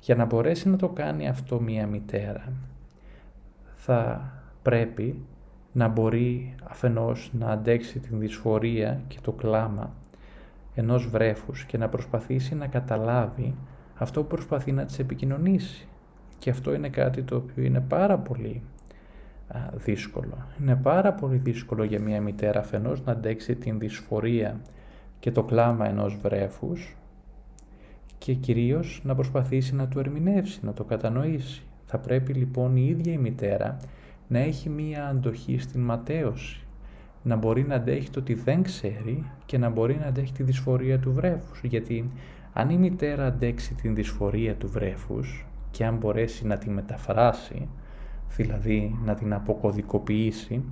Για 0.00 0.14
να 0.14 0.24
μπορέσει 0.24 0.68
να 0.68 0.76
το 0.76 0.88
κάνει 0.88 1.28
αυτό 1.28 1.60
μία 1.60 1.86
μητέρα, 1.86 2.52
θα 3.74 4.32
πρέπει 4.62 5.24
να 5.72 5.88
μπορεί 5.88 6.54
αφενός 6.64 7.30
να 7.38 7.46
αντέξει 7.46 7.98
την 7.98 8.18
δυσφορία 8.18 9.00
και 9.08 9.18
το 9.22 9.32
κλάμα 9.32 9.94
ενός 10.74 11.08
βρέφους 11.08 11.64
και 11.64 11.78
να 11.78 11.88
προσπαθήσει 11.88 12.54
να 12.54 12.66
καταλάβει 12.66 13.54
αυτό 13.94 14.20
που 14.20 14.26
προσπαθεί 14.26 14.72
να 14.72 14.84
της 14.84 14.98
επικοινωνήσει. 14.98 15.86
Και 16.38 16.50
αυτό 16.50 16.74
είναι 16.74 16.88
κάτι 16.88 17.22
το 17.22 17.36
οποίο 17.36 17.64
είναι 17.64 17.80
πάρα 17.80 18.18
πολύ 18.18 18.62
δύσκολο. 19.74 20.46
Είναι 20.60 20.76
πάρα 20.76 21.12
πολύ 21.12 21.36
δύσκολο 21.36 21.84
για 21.84 22.00
μια 22.00 22.20
μητέρα 22.20 22.60
αφενός 22.60 23.04
να 23.04 23.12
αντέξει 23.12 23.54
την 23.54 23.78
δυσφορία 23.78 24.60
και 25.18 25.30
το 25.30 25.42
κλάμα 25.42 25.88
ενός 25.88 26.18
βρέφους 26.22 26.96
και 28.18 28.34
κυρίως 28.34 29.00
να 29.04 29.14
προσπαθήσει 29.14 29.74
να 29.74 29.88
του 29.88 29.98
ερμηνεύσει, 29.98 30.60
να 30.62 30.72
το 30.72 30.84
κατανοήσει. 30.84 31.62
Θα 31.86 31.98
πρέπει 31.98 32.32
λοιπόν 32.32 32.76
η 32.76 32.86
ίδια 32.88 33.12
η 33.12 33.18
μητέρα 33.18 33.76
να 34.28 34.38
έχει 34.38 34.68
μία 34.68 35.06
αντοχή 35.06 35.58
στην 35.58 35.80
ματέωση, 35.80 36.66
να 37.22 37.36
μπορεί 37.36 37.62
να 37.62 37.74
αντέχει 37.74 38.10
το 38.10 38.20
ότι 38.20 38.34
δεν 38.34 38.62
ξέρει 38.62 39.24
και 39.46 39.58
να 39.58 39.68
μπορεί 39.68 39.96
να 40.00 40.06
αντέχει 40.06 40.32
τη 40.32 40.42
δυσφορία 40.42 40.98
του 40.98 41.12
βρέφους. 41.12 41.60
Γιατί 41.62 42.10
αν 42.52 42.70
η 42.70 42.76
μητέρα 42.76 43.26
αντέξει 43.26 43.74
την 43.74 43.94
δυσφορία 43.94 44.54
του 44.54 44.68
βρέφους 44.68 45.46
και 45.70 45.84
αν 45.84 45.96
μπορέσει 45.96 46.46
να 46.46 46.58
τη 46.58 46.70
μεταφράσει, 46.70 47.68
δηλαδή 48.36 48.98
να 49.04 49.14
την 49.14 49.32
αποκωδικοποιήσει, 49.32 50.64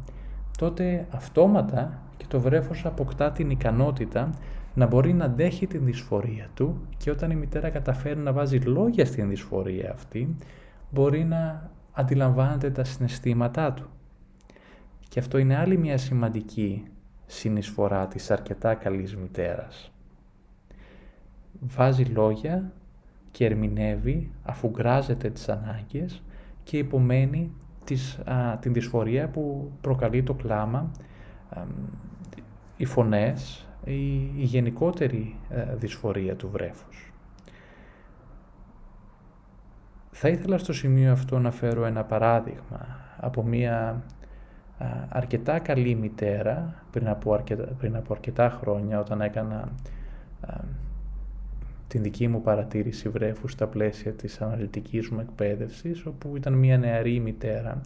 τότε 0.59 1.07
αυτόματα 1.11 1.99
και 2.17 2.25
το 2.29 2.41
βρέφος 2.41 2.87
αποκτά 2.87 3.31
την 3.31 3.51
ικανότητα 3.51 4.31
να 4.75 4.87
μπορεί 4.87 5.13
να 5.13 5.25
αντέχει 5.25 5.67
την 5.67 5.85
δυσφορία 5.85 6.49
του 6.55 6.81
και 6.97 7.11
όταν 7.11 7.31
η 7.31 7.35
μητέρα 7.35 7.71
καταφέρει 7.71 8.19
να 8.19 8.33
βάζει 8.33 8.59
λόγια 8.59 9.05
στην 9.05 9.29
δυσφορία 9.29 9.93
αυτή, 9.93 10.37
μπορεί 10.91 11.25
να 11.25 11.71
αντιλαμβάνεται 11.93 12.71
τα 12.71 12.85
συναισθήματά 12.85 13.73
του. 13.73 13.89
Και 15.09 15.19
αυτό 15.19 15.39
είναι 15.39 15.57
άλλη 15.57 15.79
μια 15.79 15.99
σημαντική 15.99 16.85
συνεισφορά 17.27 18.07
της 18.07 18.31
αρκετά 18.31 18.75
καλής 18.75 19.17
μητέρας. 19.17 19.93
Βάζει 21.61 22.05
λόγια 22.05 22.73
και 23.31 23.45
ερμηνεύει, 23.45 24.31
αφουγκράζεται 24.43 25.31
τις 25.31 25.49
ανάγκες 25.49 26.23
και 26.63 26.79
υπομένει 26.79 27.53
της, 27.85 28.21
την 28.61 28.73
δυσφορία 28.73 29.29
που 29.29 29.73
προκαλεί 29.81 30.23
το 30.23 30.35
κλάμα, 30.35 30.91
οι 32.77 32.85
φωνές, 32.85 33.69
η, 33.85 34.15
η 34.21 34.43
γενικότερη 34.43 35.37
ε, 35.49 35.75
δυσφορία 35.75 36.37
του 36.37 36.51
βρέφους. 36.51 37.13
Θα 40.11 40.29
ήθελα 40.29 40.59
στο 40.59 40.73
σημείο 40.73 41.13
αυτό 41.13 41.39
να 41.39 41.51
φέρω 41.51 41.85
ένα 41.85 42.05
παράδειγμα 42.05 43.01
από 43.17 43.43
μία 43.43 44.03
αρκετά 45.09 45.59
καλή 45.59 45.95
μητέρα 45.95 46.83
πριν 46.91 47.09
από 47.09 47.35
αρκετά, 47.35 47.65
πριν 47.79 47.97
από 47.97 48.15
αρκετά 48.15 48.51
χρόνια 48.51 48.99
όταν 48.99 49.21
έκανα 49.21 49.69
την 51.91 52.03
δική 52.03 52.29
μου 52.29 52.41
παρατήρηση 52.41 53.09
βρέφου 53.09 53.49
στα 53.49 53.67
πλαίσια 53.67 54.13
της 54.13 54.41
αναλυτικής 54.41 55.09
μου 55.09 55.21
εκπαίδευσης 55.21 56.07
όπου 56.07 56.37
ήταν 56.37 56.53
μια 56.53 56.79
νεαρή 56.79 57.21
μητέρα 57.21 57.81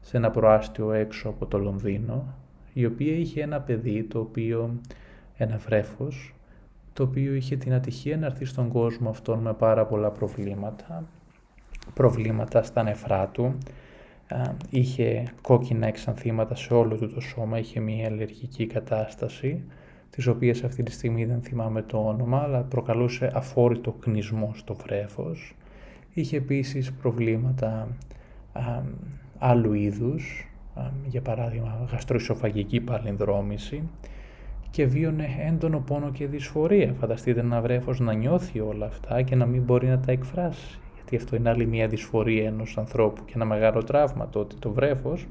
σε 0.00 0.16
ένα 0.16 0.30
προάστιο 0.30 0.92
έξω 0.92 1.28
από 1.28 1.46
το 1.46 1.58
Λονδίνο 1.58 2.34
η 2.72 2.84
οποία 2.84 3.12
είχε 3.16 3.42
ένα 3.42 3.60
παιδί 3.60 4.02
το 4.02 4.18
οποίο, 4.18 4.80
ένα 5.36 5.56
βρέφος 5.56 6.34
το 6.92 7.02
οποίο 7.02 7.34
είχε 7.34 7.56
την 7.56 7.72
ατυχία 7.72 8.16
να 8.16 8.26
έρθει 8.26 8.44
στον 8.44 8.68
κόσμο 8.68 9.08
αυτόν 9.08 9.38
με 9.38 9.52
πάρα 9.52 9.86
πολλά 9.86 10.10
προβλήματα. 10.10 11.04
Προβλήματα 11.94 12.62
στα 12.62 12.82
νεφρά 12.82 13.26
του. 13.26 13.58
Είχε 14.70 15.24
κόκκινα 15.42 15.86
εξανθήματα 15.86 16.54
σε 16.54 16.74
όλο 16.74 16.96
του 16.96 17.12
το 17.12 17.20
σώμα, 17.20 17.58
είχε 17.58 17.80
μια 17.80 18.06
αλλεργική 18.06 18.66
κατάσταση 18.66 19.62
τις 20.10 20.26
οποίες 20.26 20.64
αυτή 20.64 20.82
τη 20.82 20.92
στιγμή 20.92 21.24
δεν 21.24 21.42
θυμάμαι 21.42 21.82
το 21.82 22.06
όνομα, 22.06 22.38
αλλά 22.38 22.60
προκαλούσε 22.60 23.30
αφόρητο 23.34 23.92
κνισμό 23.92 24.52
στο 24.54 24.74
βρέφος. 24.74 25.54
Είχε 26.12 26.36
επίσης 26.36 26.92
προβλήματα 26.92 27.88
α, 28.52 28.82
άλλου 29.38 29.72
είδους, 29.72 30.50
για 31.06 31.20
παράδειγμα 31.20 31.88
γαστροϊσοφαγική 31.90 32.80
παλινδρόμηση 32.80 33.82
και 34.70 34.86
βίωνε 34.86 35.26
έντονο 35.48 35.78
πόνο 35.78 36.10
και 36.10 36.26
δυσφορία. 36.26 36.94
Φανταστείτε 37.00 37.40
ένα 37.40 37.60
βρέφος 37.60 38.00
να 38.00 38.12
νιώθει 38.12 38.60
όλα 38.60 38.86
αυτά 38.86 39.22
και 39.22 39.34
να 39.34 39.46
μην 39.46 39.62
μπορεί 39.62 39.86
να 39.86 39.98
τα 39.98 40.12
εκφράσει. 40.12 40.78
Γιατί 40.94 41.16
αυτό 41.16 41.36
είναι 41.36 41.48
άλλη 41.48 41.66
μια 41.66 41.88
δυσφορία 41.88 42.46
ενός 42.46 42.78
ανθρώπου 42.78 43.24
και 43.24 43.32
ένα 43.34 43.44
μεγάλο 43.44 43.82
τραύμα 43.82 44.28
το 44.28 44.38
ότι 44.38 44.56
το 44.56 44.70
βρέφος 44.70 45.26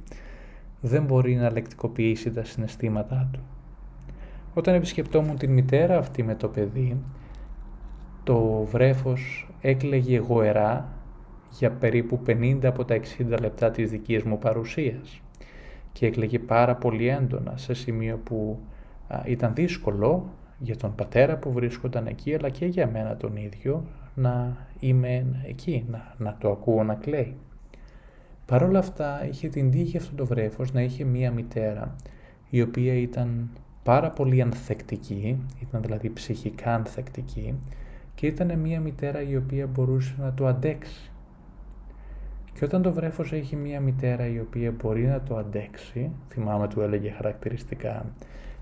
δεν 0.81 1.03
μπορεί 1.03 1.35
να 1.35 1.51
λεκτικοποιήσει 1.51 2.31
τα 2.31 2.43
συναισθήματά 2.43 3.29
του. 3.31 3.39
Όταν 4.53 4.75
επισκεπτόμουν 4.75 5.38
την 5.38 5.51
μητέρα 5.51 5.97
αυτή 5.97 6.23
με 6.23 6.35
το 6.35 6.47
παιδί, 6.47 6.97
το 8.23 8.63
βρέφος 8.63 9.49
έκλαιγε 9.62 10.17
γοερά 10.17 10.88
για 11.51 11.71
περίπου 11.71 12.19
50 12.27 12.59
από 12.63 12.85
τα 12.85 12.99
60 13.17 13.39
λεπτά 13.41 13.71
της 13.71 13.89
δικής 13.89 14.23
μου 14.23 14.39
παρουσίας 14.39 15.21
και 15.91 16.05
έκλαιγε 16.05 16.39
πάρα 16.39 16.75
πολύ 16.75 17.07
έντονα 17.07 17.57
σε 17.57 17.73
σημείο 17.73 18.17
που 18.23 18.59
ήταν 19.25 19.53
δύσκολο 19.53 20.29
για 20.59 20.75
τον 20.75 20.95
πατέρα 20.95 21.38
που 21.38 21.51
βρίσκονταν 21.51 22.07
εκεί 22.07 22.35
αλλά 22.35 22.49
και 22.49 22.65
για 22.65 22.88
μένα 22.88 23.15
τον 23.15 23.35
ίδιο 23.35 23.83
να 24.15 24.57
είμαι 24.79 25.25
εκεί, 25.47 25.85
να, 25.89 26.13
να 26.17 26.38
το 26.39 26.51
ακούω 26.51 26.83
να 26.83 26.93
κλαίει. 26.93 27.35
Παρ' 28.45 28.63
όλα 28.63 28.79
αυτά 28.79 29.27
είχε 29.29 29.47
την 29.47 29.71
τύχη 29.71 29.97
αυτό 29.97 30.15
το 30.15 30.25
βρέφος 30.25 30.73
να 30.73 30.81
είχε 30.81 31.03
μία 31.03 31.31
μητέρα 31.31 31.95
η 32.49 32.62
οποία 32.62 32.93
ήταν 32.93 33.49
πάρα 33.89 34.10
πολύ 34.10 34.41
ανθεκτική, 34.41 35.38
ήταν 35.62 35.82
δηλαδή 35.82 36.10
ψυχικά 36.10 36.73
ανθεκτική 36.73 37.60
και 38.15 38.28
ήταν 38.28 38.60
μια 38.60 38.80
μητέρα 38.80 39.21
η 39.21 39.36
οποία 39.36 39.67
μπορούσε 39.67 40.15
να 40.19 40.34
το 40.34 40.47
αντέξει. 40.47 41.12
Και 42.54 42.65
όταν 42.65 42.82
το 42.82 42.93
βρέφος 42.93 43.34
έχει 43.34 43.56
μια 43.56 43.80
μητέρα 43.80 44.28
η 44.28 44.39
οποία 44.39 44.71
μπορεί 44.71 45.06
να 45.06 45.21
το 45.21 45.38
αντέξει, 45.38 46.12
θυμάμαι 46.30 46.67
του 46.67 46.82
έλεγε 46.82 47.10
χαρακτηριστικά, 47.10 48.06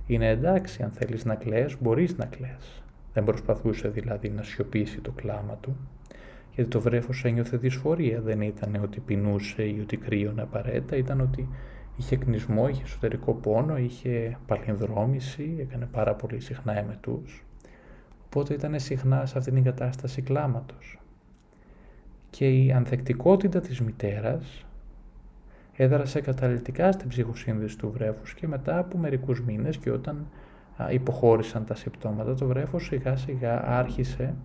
είναι 0.07 0.29
εντάξει 0.29 0.83
αν 0.83 0.91
θέλεις 0.91 1.25
να 1.25 1.35
κλαις, 1.35 1.75
μπορείς 1.81 2.17
να 2.17 2.25
κλαις. 2.25 2.83
Δεν 3.13 3.23
προσπαθούσε 3.23 3.87
δηλαδή 3.87 4.29
να 4.29 4.43
σιωπήσει 4.43 4.99
το 4.99 5.11
κλάμα 5.11 5.57
του, 5.61 5.75
γιατί 6.55 6.69
το 6.69 6.81
βρέφος 6.81 7.25
ένιωθε 7.25 7.57
δυσφορία, 7.57 8.21
δεν 8.21 8.41
ήταν 8.41 8.79
ότι 8.83 8.99
πεινούσε 8.99 9.63
ή 9.63 9.79
ότι 9.81 9.97
κρύωνε 9.97 10.41
απαραίτητα, 10.41 10.95
ήταν 10.95 11.21
ότι 11.21 11.47
Είχε 11.97 12.15
κνισμό, 12.15 12.67
είχε 12.67 12.83
εσωτερικό 12.83 13.33
πόνο, 13.33 13.77
είχε 13.77 14.37
παλινδρόμηση, 14.45 15.55
έκανε 15.59 15.85
πάρα 15.85 16.13
πολύ 16.13 16.39
συχνά 16.39 16.77
εμετούς. 16.77 17.45
Οπότε 18.25 18.53
ήταν 18.53 18.79
συχνά 18.79 19.25
σε 19.25 19.37
αυτήν 19.37 19.53
την 19.53 19.63
κατάσταση 19.63 20.21
κλάματος. 20.21 20.99
Και 22.29 22.49
η 22.49 22.71
ανθεκτικότητα 22.71 23.59
της 23.59 23.81
μητέρας 23.81 24.65
έδρασε 25.75 26.21
καταλητικά 26.21 26.91
στην 26.91 27.09
ψυχοσύνδεση 27.09 27.77
του 27.77 27.91
βρέφους 27.91 28.33
και 28.33 28.47
μετά 28.47 28.77
από 28.77 28.97
μερικούς 28.97 29.41
μήνες 29.41 29.77
και 29.77 29.91
όταν 29.91 30.27
υποχώρησαν 30.89 31.65
τα 31.65 31.75
συμπτώματα, 31.75 32.35
το 32.35 32.45
βρέφος 32.45 32.85
σιγά 32.85 33.15
σιγά 33.15 33.67
άρχισε 33.67 34.35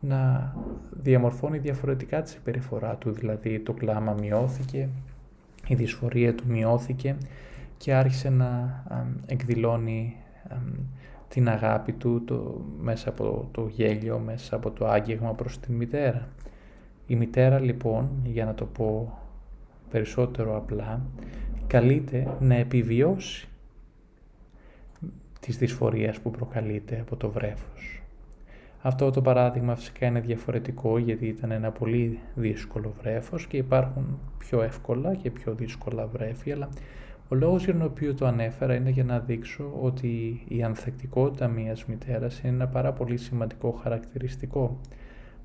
να 0.00 0.52
διαμορφώνει 0.90 1.58
διαφορετικά 1.58 2.22
τη 2.22 2.30
συμπεριφορά 2.30 2.94
του, 2.96 3.10
δηλαδή 3.12 3.60
το 3.60 3.72
κλάμα 3.72 4.14
μειώθηκε, 4.20 4.88
η 5.68 5.74
δυσφορία 5.74 6.34
του 6.34 6.44
μειώθηκε 6.46 7.16
και 7.76 7.94
άρχισε 7.94 8.28
να 8.28 8.82
εκδηλώνει 9.26 10.16
την 11.28 11.48
αγάπη 11.48 11.92
του 11.92 12.24
το, 12.24 12.64
μέσα 12.80 13.08
από 13.08 13.48
το 13.52 13.68
γέλιο, 13.70 14.18
μέσα 14.18 14.56
από 14.56 14.70
το 14.70 14.86
άγγιγμα 14.86 15.34
προς 15.34 15.58
την 15.58 15.74
μητέρα. 15.74 16.28
Η 17.06 17.16
μητέρα 17.16 17.58
λοιπόν, 17.58 18.10
για 18.24 18.44
να 18.44 18.54
το 18.54 18.64
πω 18.64 19.18
περισσότερο 19.90 20.56
απλά, 20.56 21.00
καλείται 21.66 22.36
να 22.40 22.54
επιβιώσει 22.54 23.48
της 25.40 25.58
δυσφορίας 25.58 26.20
που 26.20 26.30
προκαλείται 26.30 27.00
από 27.00 27.16
το 27.16 27.30
βρέφος. 27.30 28.02
Αυτό 28.86 29.10
το 29.10 29.22
παράδειγμα 29.22 29.74
φυσικά 29.74 30.06
είναι 30.06 30.20
διαφορετικό 30.20 30.98
γιατί 30.98 31.26
ήταν 31.26 31.50
ένα 31.50 31.70
πολύ 31.70 32.18
δύσκολο 32.34 32.94
βρέφος 33.00 33.46
και 33.46 33.56
υπάρχουν 33.56 34.18
πιο 34.38 34.62
εύκολα 34.62 35.14
και 35.14 35.30
πιο 35.30 35.54
δύσκολα 35.54 36.06
βρέφη, 36.06 36.52
αλλά 36.52 36.68
ο 37.28 37.34
λόγος 37.34 37.64
για 37.64 37.72
τον 37.72 37.82
οποίο 37.82 38.14
το 38.14 38.26
ανέφερα 38.26 38.74
είναι 38.74 38.90
για 38.90 39.04
να 39.04 39.18
δείξω 39.18 39.72
ότι 39.82 40.42
η 40.48 40.62
ανθεκτικότητα 40.62 41.48
μιας 41.48 41.84
μητέρας 41.84 42.40
είναι 42.40 42.52
ένα 42.54 42.66
πάρα 42.66 42.92
πολύ 42.92 43.16
σημαντικό 43.16 43.70
χαρακτηριστικό, 43.70 44.80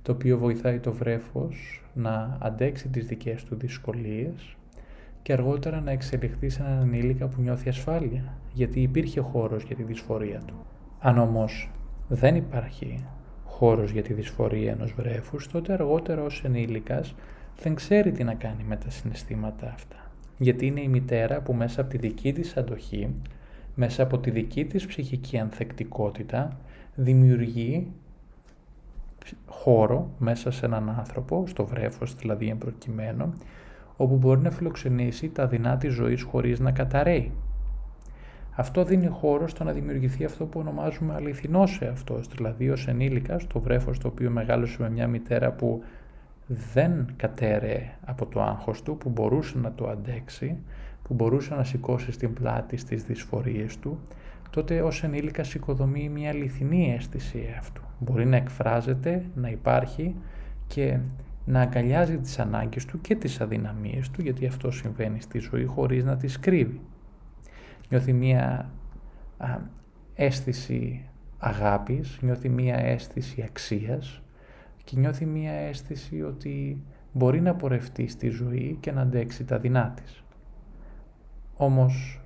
το 0.02 0.12
οποίο 0.12 0.38
βοηθάει 0.38 0.80
το 0.80 0.94
βρέφος 0.94 1.84
να 1.94 2.38
αντέξει 2.42 2.88
τις 2.90 3.06
δικές 3.06 3.44
του 3.44 3.56
δυσκολίες 3.56 4.56
και 5.22 5.34
αργότερα 5.34 5.82
να 5.82 5.92
εξελιχθεί 5.92 6.50
σε 6.50 6.62
έναν 6.62 6.82
ενήλικα 6.82 7.28
που 7.28 7.42
νιώθει 7.42 7.70
ασφάλεια, 7.70 8.38
γιατί 8.54 8.82
υπήρχε 8.82 9.20
χώρος 9.20 9.64
για 9.64 9.76
τη 9.76 9.84
δυσφορία 9.84 10.42
του. 10.46 10.56
Αν 11.00 11.18
όμως 11.18 11.72
δεν 12.08 12.36
υπάρχει 12.36 13.06
χώρος 13.62 13.92
για 13.92 14.02
τη 14.02 14.14
δυσφορία 14.14 14.72
ενός 14.72 14.94
βρέφους, 14.94 15.48
τότε 15.48 15.74
αργότερα 15.74 16.24
ως 16.24 16.44
ενήλικας 16.44 17.16
δεν 17.62 17.76
ξέρει 17.76 18.12
τι 18.12 18.24
να 18.24 18.34
κάνει 18.34 18.64
με 18.64 18.76
τα 18.76 18.90
συναισθήματα 18.90 19.72
αυτά. 19.74 19.96
Γιατί 20.38 20.66
είναι 20.66 20.82
η 20.82 20.88
μητέρα 20.88 21.42
που 21.42 21.54
μέσα 21.54 21.82
από 21.82 21.90
τη 21.90 21.98
δική 21.98 22.34
της 22.34 22.58
αντοχή, 22.58 23.14
μέσα 23.76 24.04
από 24.04 24.18
τη 24.18 24.30
δική 24.30 24.66
της 24.66 24.86
ψυχική 24.86 25.38
ανθεκτικότητα, 25.38 26.60
δημιουργεί 26.96 27.88
χώρο 29.46 30.10
μέσα 30.18 30.52
σε 30.52 30.66
έναν 30.66 30.90
άνθρωπο, 30.90 31.44
στο 31.48 31.66
βρέφος 31.66 32.16
δηλαδή 32.16 32.50
εμπροκειμένο, 32.50 33.34
όπου 33.98 34.16
μπορεί 34.16 34.42
να 34.42 34.52
φιλοξενήσει 34.52 35.30
τα 35.30 35.48
δεινά 35.48 35.78
της 35.78 35.94
ζωής 35.94 36.24
χωρίς 36.24 36.60
να 36.60 36.72
καταραίει. 36.72 37.32
Αυτό 38.62 38.84
δίνει 38.84 39.08
χώρο 39.08 39.48
στο 39.48 39.64
να 39.64 39.72
δημιουργηθεί 39.72 40.26
αυτό 40.26 40.46
που 40.46 40.60
ονομάζουμε 40.60 41.14
αληθινό 41.14 41.66
σε 41.66 41.86
αυτός, 41.86 42.28
δηλαδή 42.28 42.70
ως 42.70 42.88
ενήλικας, 42.88 43.48
το 43.48 43.60
βρέφος 43.60 44.00
το 44.00 44.08
οποίο 44.08 44.30
μεγάλωσε 44.30 44.82
με 44.82 44.90
μια 44.90 45.08
μητέρα 45.08 45.52
που 45.52 45.84
δεν 46.74 47.14
κατέρεε 47.16 47.82
από 48.06 48.26
το 48.26 48.42
άγχος 48.42 48.82
του, 48.82 48.98
που 48.98 49.10
μπορούσε 49.10 49.58
να 49.58 49.72
το 49.72 49.88
αντέξει, 49.88 50.58
που 51.04 51.14
μπορούσε 51.14 51.56
να 51.56 51.64
σηκώσει 51.64 52.12
στην 52.12 52.34
πλάτη 52.34 52.78
στις 52.78 53.04
δυσφορίες 53.04 53.80
του, 53.80 54.00
τότε 54.50 54.82
ως 54.82 55.04
ενήλικα 55.04 55.44
οικοδομεί 55.56 56.10
μια 56.10 56.30
αληθινή 56.30 56.94
αίσθηση 56.98 57.56
αυτού. 57.58 57.82
Μπορεί 58.00 58.26
να 58.26 58.36
εκφράζεται, 58.36 59.26
να 59.36 59.50
υπάρχει 59.50 60.16
και 60.68 60.98
να 61.46 61.62
αγκαλιάζει 61.62 62.18
τις 62.18 62.40
ανάγκες 62.40 62.86
του 62.86 63.02
και 63.02 63.16
τις 63.16 63.42
αδυναμίες 63.42 64.10
του, 64.10 64.22
γιατί 64.22 64.46
αυτό 64.46 64.72
συμβαίνει 64.72 65.22
στη 65.22 65.40
ζωή 65.40 65.66
χωρίς 65.66 66.04
να 66.04 66.18
τις 66.18 66.40
κρύβει 66.40 66.82
νιώθει 67.92 68.14
μία 68.14 68.70
αίσθηση 70.14 71.06
αγάπης, 71.38 72.20
νιώθει 72.22 72.50
μία 72.50 72.76
αίσθηση 72.76 73.42
αξίας 73.42 74.22
και 74.84 75.00
νιώθει 75.00 75.26
μία 75.26 75.52
αίσθηση 75.52 76.22
ότι 76.22 76.84
μπορεί 77.12 77.42
να 77.42 77.56
πορευτεί 77.56 78.08
στη 78.08 78.30
ζωή 78.30 78.78
και 78.80 78.92
να 78.92 79.02
αντέξει 79.02 79.46
τα 79.46 79.60
δεινά 79.60 79.94
της. 79.96 80.24
Όμως, 81.56 82.22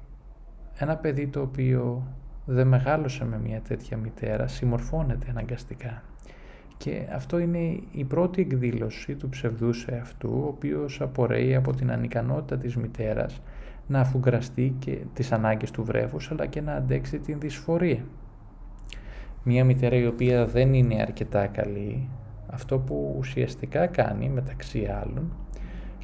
ένα 0.77 0.97
παιδί 0.97 1.27
το 1.27 1.41
οποίο 1.41 2.07
δεν 2.45 2.67
μεγάλωσε 2.67 3.25
με 3.25 3.39
μια 3.39 3.61
τέτοια 3.61 3.97
μητέρα 3.97 4.47
συμμορφώνεται 4.47 5.27
αναγκαστικά. 5.29 6.03
Και 6.77 7.07
αυτό 7.13 7.39
είναι 7.39 7.79
η 7.91 8.03
πρώτη 8.03 8.41
εκδήλωση 8.41 9.15
του 9.15 9.29
ψευδούς 9.29 9.85
εαυτού, 9.87 10.41
ο 10.43 10.47
οποίος 10.47 11.01
απορρέει 11.01 11.55
από 11.55 11.73
την 11.75 11.91
ανικανότητα 11.91 12.57
της 12.57 12.75
μητέρας 12.75 13.41
να 13.87 13.99
αφουγκραστεί 13.99 14.75
και 14.79 14.97
τις 15.13 15.31
ανάγκες 15.31 15.71
του 15.71 15.83
βρέφους 15.83 16.31
αλλά 16.31 16.45
και 16.45 16.61
να 16.61 16.73
αντέξει 16.73 17.19
την 17.19 17.39
δυσφορία. 17.39 18.05
Μία 19.43 19.65
μητέρα 19.65 19.95
η 19.95 20.05
οποία 20.05 20.45
δεν 20.45 20.73
είναι 20.73 21.01
αρκετά 21.01 21.47
καλή, 21.47 22.09
αυτό 22.47 22.79
που 22.79 23.15
ουσιαστικά 23.17 23.87
κάνει 23.87 24.29
μεταξύ 24.29 24.85
άλλων 25.01 25.31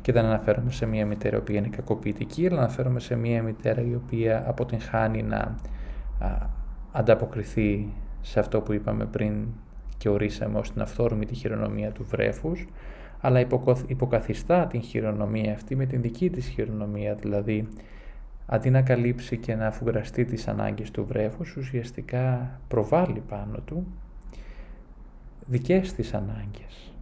Και 0.01 0.11
δεν 0.11 0.25
αναφέρομαι 0.25 0.71
σε 0.71 0.85
μια 0.85 1.05
μητέρα 1.05 1.35
η 1.35 1.39
οποία 1.39 1.57
είναι 1.57 1.67
κακοποιητική, 1.67 2.47
αλλά 2.47 2.57
αναφέρομαι 2.57 2.99
σε 2.99 3.15
μια 3.15 3.43
μητέρα 3.43 3.81
η 3.81 3.95
οποία 3.95 4.43
αποτυγχάνει 4.47 5.23
να 5.23 5.55
ανταποκριθεί 6.91 7.93
σε 8.21 8.39
αυτό 8.39 8.61
που 8.61 8.73
είπαμε 8.73 9.05
πριν 9.05 9.47
και 9.97 10.09
ορίσαμε 10.09 10.59
ως 10.59 10.71
την 10.71 10.81
αυθόρμητη 10.81 11.35
χειρονομία 11.35 11.91
του 11.91 12.05
βρέφους, 12.09 12.67
αλλά 13.21 13.39
υποκαθιστά 13.87 14.67
την 14.67 14.81
χειρονομία 14.81 15.53
αυτή 15.53 15.75
με 15.75 15.85
την 15.85 16.01
δική 16.01 16.29
της 16.29 16.47
χειρονομία, 16.47 17.15
δηλαδή 17.15 17.67
αντί 18.45 18.69
να 18.69 18.81
καλύψει 18.81 19.37
και 19.37 19.55
να 19.55 19.67
αφουγκραστεί 19.67 20.25
τις 20.25 20.47
ανάγκες 20.47 20.91
του 20.91 21.05
βρέφους, 21.05 21.55
ουσιαστικά 21.55 22.51
προβάλλει 22.67 23.23
πάνω 23.27 23.57
του 23.65 23.87
δικές 25.45 25.93
της 25.93 26.13
ανάγκες, 26.13 26.93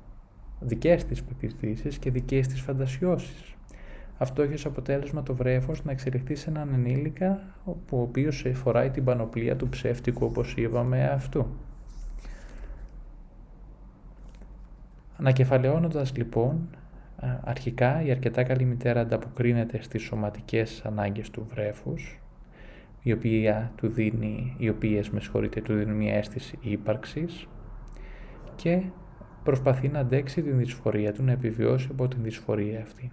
δικές 0.60 1.06
της 1.06 1.24
πεπιθήσεις 1.24 1.98
και 1.98 2.12
δικές 2.12 2.48
της 2.48 2.62
φαντασιώσεις. 2.62 3.54
Αυτό 4.18 4.42
έχει 4.42 4.54
ως 4.54 4.66
αποτέλεσμα 4.66 5.24
το 5.24 5.36
βρέφος 5.36 5.84
να 5.84 5.92
εξελιχθεί 5.92 6.36
σε 6.36 6.50
έναν 6.50 6.74
ενήλικα 6.74 7.42
ο 7.66 8.02
οποίος 8.02 8.46
φοράει 8.54 8.90
την 8.90 9.04
πανοπλία 9.04 9.56
του 9.56 9.70
ψεύτικου 9.70 10.26
όπως 10.26 10.54
είπαμε 10.58 11.08
αυτού. 11.08 11.48
Ανακεφαλαιώνοντας 15.20 16.16
λοιπόν, 16.16 16.70
αρχικά 17.44 18.04
η 18.04 18.12
αρκετά 18.12 18.44
καλή 18.44 18.66
μητέρα 18.66 19.02
ανταποκρίνεται 19.02 19.82
στις 19.82 20.02
σωματικές 20.02 20.82
ανάγκες 20.86 21.30
του 21.30 21.48
βρέφους, 21.50 22.20
η 23.02 23.12
οποία 23.12 23.72
του 23.76 23.88
δίνει, 23.88 24.56
οι 24.58 24.70
οποίες 24.70 25.10
με 25.10 25.20
του 25.64 25.74
δίνουν 25.74 25.96
μια 25.96 26.14
αίσθηση 26.14 26.58
ύπαρξης 26.62 27.48
και 28.56 28.82
προσπαθεί 29.44 29.88
να 29.88 30.00
αντέξει 30.00 30.42
την 30.42 30.58
δυσφορία 30.58 31.14
του, 31.14 31.24
να 31.24 31.32
επιβιώσει 31.32 31.88
από 31.92 32.08
την 32.08 32.24
δυσφορία 32.24 32.82
αυτή. 32.82 33.12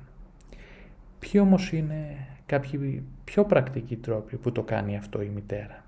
Ποιοι 1.18 1.40
όμως 1.44 1.72
είναι 1.72 2.16
κάποιοι 2.46 3.02
πιο 3.24 3.44
πρακτικοί 3.44 3.96
τρόποι 3.96 4.36
που 4.36 4.52
το 4.52 4.62
κάνει 4.62 4.96
αυτό 4.96 5.22
η 5.22 5.28
μητέρα; 5.28 5.84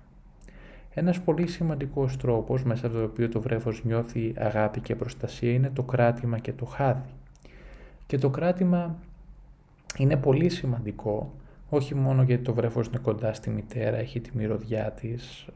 Ένας 0.99 1.21
πολύ 1.21 1.47
σημαντικός 1.47 2.17
τρόπος 2.17 2.63
μέσα 2.63 2.87
από 2.87 2.95
το 2.95 3.03
οποίο 3.03 3.29
το 3.29 3.41
βρέφος 3.41 3.83
νιώθει 3.83 4.33
αγάπη 4.37 4.79
και 4.79 4.95
προστασία 4.95 5.53
είναι 5.53 5.69
το 5.69 5.83
κράτημα 5.83 6.39
και 6.39 6.53
το 6.53 6.65
χάδι. 6.65 7.09
Και 8.05 8.17
το 8.17 8.29
κράτημα 8.29 8.95
είναι 9.97 10.17
πολύ 10.17 10.49
σημαντικό, 10.49 11.33
όχι 11.69 11.95
μόνο 11.95 12.23
γιατί 12.23 12.43
το 12.43 12.53
βρέφος 12.53 12.87
είναι 12.87 12.97
κοντά 12.97 13.33
στη 13.33 13.49
μητέρα, 13.49 13.97
έχει 13.97 14.19
τη 14.19 14.37
μυρωδιά 14.37 14.91
της, 14.91 15.47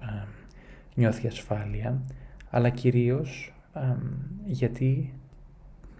νιώθει 0.95 1.27
ασφάλεια, 1.27 2.01
αλλά 2.49 2.69
κυρίως 2.69 3.53
γιατί 4.45 5.13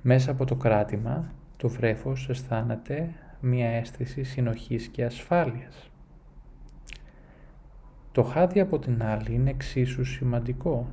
μέσα 0.01 0.32
από 0.32 0.45
το 0.45 0.56
κράτημα 0.56 1.32
το 1.58 1.69
βρέφος 1.69 2.29
αισθάνεται 2.29 3.10
μία 3.39 3.69
αίσθηση 3.69 4.23
συνοχής 4.23 4.88
και 4.88 5.06
ασφάλειας. 5.06 5.91
Το 8.13 8.23
χάδι 8.23 8.60
από 8.60 8.80
την 8.80 9.04
άλλη 9.04 9.34
είναι 9.34 9.49
εξίσου 9.49 10.06
σημαντικό, 10.06 10.88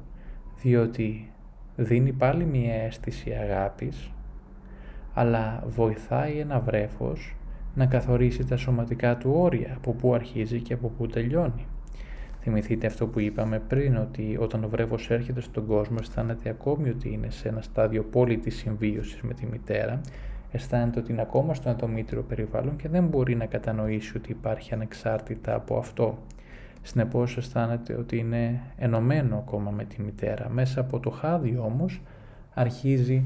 διότι 0.63 1.31
δίνει 1.77 2.13
πάλι 2.13 2.45
μία 2.45 2.75
αίσθηση 2.75 3.31
αγάπης, 3.31 4.11
αλλά 5.15 5.65
βοηθάει 5.67 6.39
ένα 6.39 6.61
βρέφος 6.61 7.37
να 7.75 7.87
καθορίσει 7.87 8.45
τα 8.45 8.57
σωματικά 8.57 9.17
του 9.17 9.33
όρια, 9.35 9.75
από 9.77 9.93
πού 9.93 10.15
αρχίζει 10.15 10.61
και 10.61 10.73
από 10.73 10.89
πού 10.89 11.07
τελειώνει. 11.07 11.67
Θυμηθείτε 12.41 12.87
αυτό 12.87 13.07
που 13.07 13.21
είπαμε 13.21 13.59
πριν, 13.59 13.97
ότι 13.97 14.37
όταν 14.41 14.65
ο 14.65 14.69
βρέφος 14.69 15.11
έρχεται 15.11 15.41
στον 15.41 15.67
κόσμο 15.67 15.97
αισθάνεται 16.01 16.49
ακόμη 16.49 16.89
ότι 16.89 17.13
είναι 17.13 17.31
σε 17.31 17.49
ένα 17.49 17.63
στάδιο 17.63 18.03
πόλητης 18.03 18.57
συμβίωσης 18.57 19.21
με 19.21 19.35
τη 19.35 19.47
μητέρα, 19.47 20.01
αισθάνεται 20.53 20.99
ότι 20.99 21.13
είναι 21.13 21.23
ακόμα 21.23 21.55
στο 21.55 21.69
ενδομήτριο 21.69 22.23
περιβάλλον 22.23 22.77
και 22.77 22.89
δεν 22.89 23.07
μπορεί 23.07 23.35
να 23.35 23.47
κατανοήσει 23.47 24.17
ότι 24.17 24.31
υπάρχει 24.31 24.75
ανεξάρτητα 24.75 25.55
από 25.55 25.77
αυτό. 25.79 26.19
Συνεπώς 26.83 27.37
αισθάνεται 27.37 27.95
ότι 27.95 28.19
είναι 28.19 28.61
ενωμένο 28.77 29.37
ακόμα 29.37 29.71
με 29.71 29.85
τη 29.85 30.03
μητέρα. 30.03 30.49
Μέσα 30.49 30.81
από 30.81 31.01
το 31.01 31.11
χάδι 31.11 31.59
όμως 31.59 32.03
αρχίζει 32.55 33.25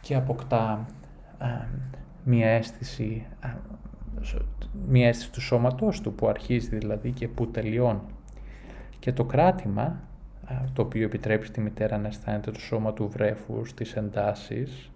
και 0.00 0.14
αποκτά 0.14 0.86
μία 2.24 2.48
αίσθηση, 2.48 3.26
μία 4.88 5.08
αίσθηση 5.08 5.32
του 5.32 5.40
σώματός 5.40 6.00
του 6.00 6.14
που 6.14 6.28
αρχίζει 6.28 6.76
δηλαδή 6.76 7.10
και 7.10 7.28
που 7.28 7.50
τελειώνει. 7.50 8.00
Και 8.98 9.12
το 9.12 9.24
κράτημα, 9.24 10.00
το 10.72 10.82
οποίο 10.82 11.04
επιτρέπει 11.04 11.46
στη 11.46 11.60
μητέρα 11.60 11.98
να 11.98 12.08
αισθάνεται 12.08 12.50
το 12.50 12.60
σώμα 12.60 12.92
του 12.92 13.08
βρέφους 13.08 13.68
στις 13.68 13.94
εντάσεις, 13.96 14.90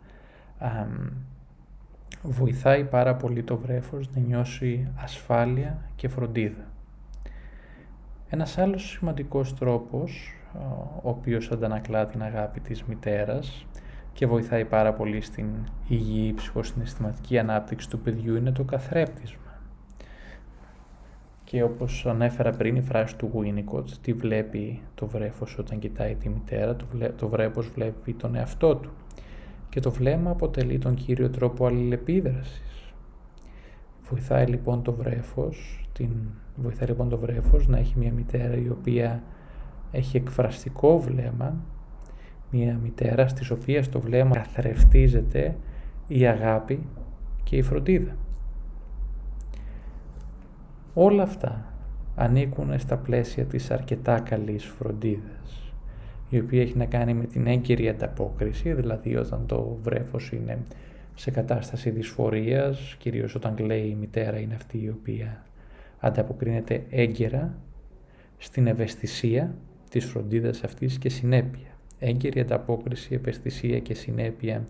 βοηθάει 2.22 2.84
πάρα 2.84 3.14
πολύ 3.14 3.42
το 3.42 3.56
βρέφος 3.56 4.10
να 4.14 4.20
νιώσει 4.20 4.88
ασφάλεια 4.96 5.78
και 5.96 6.08
φροντίδα. 6.08 6.64
Ένας 8.32 8.58
άλλος 8.58 8.90
σημαντικός 8.90 9.54
τρόπος, 9.54 10.32
ο 11.02 11.08
οποίος 11.08 11.50
αντανακλά 11.50 12.04
την 12.04 12.22
αγάπη 12.22 12.60
της 12.60 12.82
μητέρας 12.82 13.66
και 14.12 14.26
βοηθάει 14.26 14.64
πάρα 14.64 14.92
πολύ 14.92 15.20
στην 15.20 15.46
υγιή 15.88 16.32
ψυχοσυναισθηματική 16.32 17.38
ανάπτυξη 17.38 17.88
του 17.88 17.98
παιδιού 18.00 18.36
είναι 18.36 18.52
το 18.52 18.64
καθρέπτισμα. 18.64 19.60
Και 21.44 21.62
όπως 21.62 22.06
ανέφερα 22.06 22.50
πριν 22.50 22.76
η 22.76 22.80
φράση 22.80 23.16
του 23.16 23.30
Winnicott, 23.34 23.90
τι 24.02 24.12
βλέπει 24.12 24.82
το 24.94 25.06
βρέφος 25.06 25.58
όταν 25.58 25.78
κοιτάει 25.78 26.14
τη 26.14 26.28
μητέρα, 26.28 26.76
το, 26.76 26.84
βλέ, 26.92 27.08
το 27.08 27.28
βρέφος 27.28 27.68
βλέπει 27.68 28.12
τον 28.12 28.34
εαυτό 28.34 28.76
του. 28.76 28.90
Και 29.68 29.80
το 29.80 29.90
βλέμμα 29.90 30.30
αποτελεί 30.30 30.78
τον 30.78 30.94
κύριο 30.94 31.30
τρόπο 31.30 31.66
αλληλεπίδρασης. 31.66 32.94
Βοηθάει 34.02 34.46
λοιπόν 34.46 34.82
το 34.82 34.92
βρέφος, 34.92 35.79
την, 36.00 36.16
βοηθάει 36.56 36.88
λοιπόν 36.88 37.08
το 37.08 37.18
βρέφος 37.18 37.68
να 37.68 37.78
έχει 37.78 37.94
μια 37.98 38.12
μητέρα 38.12 38.56
η 38.56 38.68
οποία 38.68 39.22
έχει 39.90 40.16
εκφραστικό 40.16 41.00
βλέμμα, 41.00 41.54
μια 42.50 42.78
μητέρα 42.82 43.28
στις 43.28 43.50
οποίες 43.50 43.88
το 43.88 44.00
βλέμμα 44.00 44.36
καθρεφτίζεται 44.36 45.56
η 46.06 46.26
αγάπη 46.26 46.86
και 47.44 47.56
η 47.56 47.62
φροντίδα. 47.62 48.16
Όλα 50.94 51.22
αυτά 51.22 51.64
ανήκουν 52.16 52.78
στα 52.78 52.96
πλαίσια 52.96 53.44
της 53.44 53.70
αρκετά 53.70 54.20
καλής 54.20 54.64
φροντίδας, 54.64 55.72
η 56.28 56.38
οποία 56.38 56.62
έχει 56.62 56.76
να 56.76 56.84
κάνει 56.84 57.14
με 57.14 57.24
την 57.24 57.46
έγκυρη 57.46 57.88
ανταπόκριση, 57.88 58.72
δηλαδή 58.72 59.16
όταν 59.16 59.46
το 59.46 59.78
βρέφος 59.82 60.32
είναι 60.32 60.58
σε 61.14 61.30
κατάσταση 61.30 61.90
δυσφορίας, 61.90 62.96
κυρίως 62.98 63.34
όταν 63.34 63.58
λέει 63.58 63.86
η 63.86 63.96
μητέρα 64.00 64.38
είναι 64.38 64.54
αυτή 64.54 64.82
η 64.82 64.88
οποία 64.88 65.44
ανταποκρίνεται 66.00 66.84
έγκαιρα 66.90 67.58
στην 68.38 68.66
ευαισθησία 68.66 69.54
της 69.90 70.04
φροντίδας 70.04 70.64
αυτής 70.64 70.98
και 70.98 71.08
συνέπεια. 71.08 71.68
Έγκαιρη 71.98 72.40
ανταπόκριση, 72.40 73.14
ευαισθησία 73.14 73.78
και 73.78 73.94
συνέπεια 73.94 74.66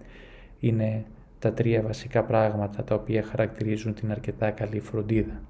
είναι 0.61 1.05
τα 1.39 1.53
τρία 1.53 1.83
βασικά 1.83 2.25
πράγματα 2.25 2.85
τα 2.85 2.95
οποία 2.95 3.23
χαρακτηρίζουν 3.23 3.95
την 3.95 4.11
αρκετά 4.11 4.51
καλή 4.51 4.81
φροντίδα. 4.81 5.41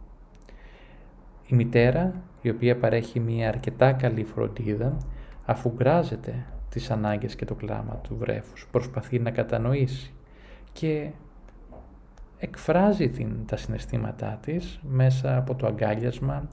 Η 1.46 1.54
μητέρα, 1.54 2.22
η 2.42 2.50
οποία 2.50 2.76
παρέχει 2.76 3.20
μια 3.20 3.48
αρκετά 3.48 3.92
καλή 3.92 4.24
φροντίδα, 4.24 4.96
αφού 5.44 5.72
γκράζεται 5.76 6.46
τις 6.68 6.90
ανάγκες 6.90 7.34
και 7.34 7.44
το 7.44 7.54
κλάμα 7.54 7.94
του 7.94 8.16
βρέφους, 8.16 8.68
προσπαθεί 8.70 9.18
να 9.18 9.30
κατανοήσει 9.30 10.12
και 10.72 11.10
εκφράζει 12.40 13.08
την, 13.08 13.46
τα 13.46 13.56
συναισθήματά 13.56 14.38
της 14.42 14.80
μέσα 14.82 15.36
από 15.36 15.54
το 15.54 15.66
αγκάλιασμα, 15.66 16.48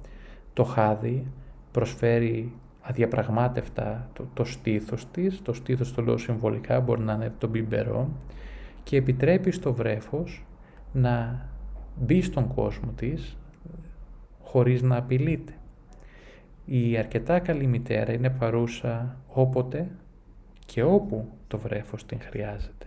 το 0.53 0.63
χάδι, 0.63 1.27
προσφέρει 1.71 2.53
αδιαπραγμάτευτα 2.81 4.09
το, 4.13 4.27
το 4.33 4.43
στήθος 4.43 5.11
της, 5.11 5.41
το 5.41 5.53
στήθος 5.53 5.93
το 5.93 6.01
λέω 6.01 6.17
συμβολικά, 6.17 6.79
μπορεί 6.79 7.01
να 7.01 7.13
είναι 7.13 7.33
το 7.37 7.47
μπιμπερό 7.47 8.09
και 8.83 8.97
επιτρέπει 8.97 9.51
στο 9.51 9.73
βρέφος 9.73 10.45
να 10.93 11.45
μπει 11.95 12.21
στον 12.21 12.53
κόσμο 12.53 12.91
της, 12.91 13.37
χωρίς 14.43 14.81
να 14.81 14.97
απειλείται. 14.97 15.53
Η 16.65 16.97
αρκετά 16.97 17.39
καλή 17.39 17.67
μητέρα 17.67 18.13
είναι 18.13 18.29
παρούσα 18.29 19.17
όποτε 19.27 19.87
και 20.65 20.83
όπου 20.83 21.27
το 21.47 21.57
βρέφος 21.57 22.05
την 22.05 22.19
χρειάζεται. 22.21 22.86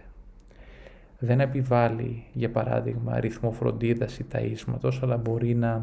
Δεν 1.23 1.41
επιβάλλει, 1.41 2.25
για 2.33 2.51
παράδειγμα, 2.51 3.21
ρυθμό 3.21 3.53
φροντίδας 3.53 4.19
ή 4.19 4.27
ταΐσματος, 4.33 4.99
αλλά 5.03 5.17
μπορεί 5.17 5.55
να 5.55 5.83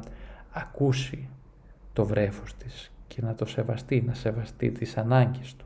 ακούσει 0.51 1.29
το 1.93 2.05
βρέφος 2.05 2.55
της 2.55 2.91
και 3.07 3.21
να 3.21 3.35
το 3.35 3.45
σεβαστεί, 3.45 4.03
να 4.07 4.13
σεβαστεί 4.13 4.71
τις 4.71 4.97
ανάγκες 4.97 5.55
του. 5.55 5.65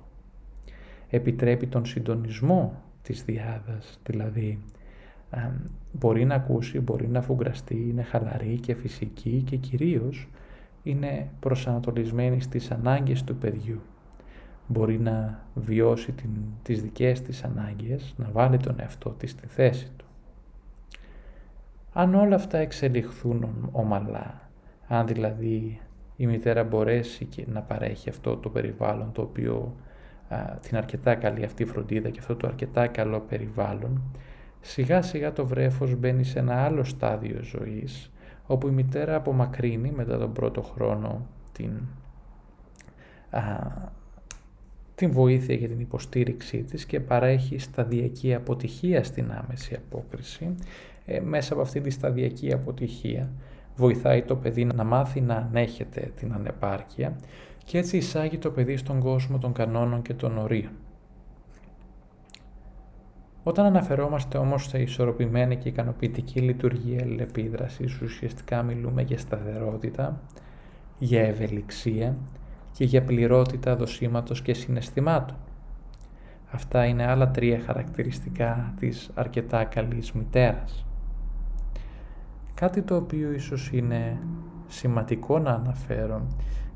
Επιτρέπει 1.10 1.68
τον 1.68 1.86
συντονισμό 1.86 2.82
της 3.02 3.24
διάδας, 3.24 4.00
δηλαδή 4.04 4.60
μπορεί 5.92 6.26
να 6.26 6.36
ακούσει, 6.36 6.80
μπορεί 6.80 7.08
να 7.08 7.22
φουγκραστεί, 7.22 7.88
είναι 7.90 8.04
χαλαρή 8.04 8.60
και 8.60 8.76
φυσική 8.76 9.44
και 9.46 9.56
κυρίως 9.56 10.28
είναι 10.84 11.30
προσανατολισμένη 11.40 12.42
στις 12.42 12.72
ανάγκες 12.72 13.24
του 13.24 13.36
παιδιού. 13.36 13.82
Μπορεί 14.72 15.00
να 15.00 15.44
βιώσει 15.54 16.12
την, 16.12 16.30
τις 16.64 16.82
δικές 16.82 17.22
της 17.22 17.44
ανάγκες, 17.44 18.14
να 18.18 18.30
βάλει 18.32 18.58
τον 18.58 18.76
εαυτό 18.80 19.10
της 19.10 19.32
στη 19.32 19.48
θέση 19.48 19.92
του. 19.98 20.06
Αν 21.94 22.16
όλα 22.16 22.36
αυτά 22.36 22.58
εξελιχθούν 22.58 23.70
ομαλά, 23.72 24.50
αν 24.88 25.08
δηλαδή 25.08 25.80
η 26.16 26.28
μητέρα 26.28 26.64
μπορέσει 26.64 27.26
και 27.26 27.46
να 27.48 27.62
παρέχει 27.62 28.10
αυτό 28.10 28.38
το 28.38 28.50
περιβάλλον 28.50 29.12
το 29.12 29.22
οποίο 29.22 29.76
την 30.62 30.78
αρκετά 30.78 31.16
καλή 31.16 31.44
αυτή 31.44 31.66
φροντίδα 31.66 32.10
και 32.10 32.20
αυτό 32.20 32.36
το 32.36 32.48
αρκετά 32.48 32.88
καλό 32.88 33.20
περιβάλλον, 33.20 34.02
σιγά 34.62 35.02
σιγά 35.02 35.34
το 35.34 35.46
βρέφος 35.46 35.96
μπαίνει 35.96 36.24
σε 36.24 36.40
ένα 36.40 36.64
άλλο 36.64 36.84
στάδιο 36.84 37.44
ζωής, 37.44 38.12
όπου 38.48 38.68
η 38.68 38.72
μητέρα 38.72 39.16
απομακρύνει 39.16 39.92
μετά 39.92 40.18
τον 40.18 40.34
πρώτο 40.34 40.62
χρόνο 40.62 41.26
την, 41.52 41.82
α, 43.30 43.42
την 45.02 45.12
βοήθεια 45.12 45.58
και 45.58 45.68
την 45.68 45.80
υποστήριξή 45.80 46.64
της 46.64 46.86
και 46.86 47.00
παρέχει 47.00 47.58
σταδιακή 47.58 48.34
αποτυχία 48.34 49.04
στην 49.04 49.32
άμεση 49.32 49.76
απόκριση. 49.76 50.56
Ε, 51.06 51.20
μέσα 51.20 51.54
από 51.54 51.62
αυτή 51.62 51.82
τη 51.82 51.90
σταδιακή 51.90 52.54
αποτυχία 52.54 53.32
βοηθάει 53.76 54.22
το 54.22 54.36
παιδί 54.36 54.66
να 54.66 54.84
μάθει 54.84 55.22
να 55.22 55.36
ανέχεται 55.36 56.12
την 56.16 56.34
ανεπάρκεια 56.34 57.16
και 57.64 57.78
έτσι 57.78 57.98
εισάγει 57.98 58.38
το 58.38 58.52
παιδί 58.52 58.78
στον 58.78 59.00
κόσμο 59.00 59.38
των 59.38 59.54
κανόνων 59.54 60.02
και 60.02 60.14
των 60.14 60.38
ορίων. 60.38 60.72
Όταν 63.44 63.66
αναφερόμαστε 63.66 64.38
όμως 64.38 64.68
σε 64.68 64.82
ισορροπημένη 64.82 65.56
και 65.56 65.70
ικανοποιητική 65.70 66.40
λειτουργία 66.40 67.02
αλληλεπίδρασης, 67.02 68.02
ουσιαστικά 68.02 68.64
μιλούμε 68.64 69.02
για 69.02 69.18
σταθερότητα, 69.18 70.22
για 71.00 71.22
ευελιξία 71.22 72.18
και 72.72 72.84
για 72.84 73.04
πληρότητα 73.04 73.76
δοσίματος 73.76 74.42
και 74.42 74.54
συναισθημάτων. 74.54 75.38
Αυτά 76.52 76.86
είναι 76.86 77.06
άλλα 77.06 77.32
τρία 77.32 77.60
χαρακτηριστικά 77.60 78.74
της 78.80 79.10
αρκετά 79.14 79.64
καλής 79.64 80.12
μητέρας. 80.12 80.86
Κάτι 82.54 82.82
το 82.82 82.96
οποίο 82.96 83.32
ίσως 83.32 83.70
είναι 83.72 84.18
σημαντικό 84.68 85.40
να 85.40 85.52
αναφέρω 85.52 86.28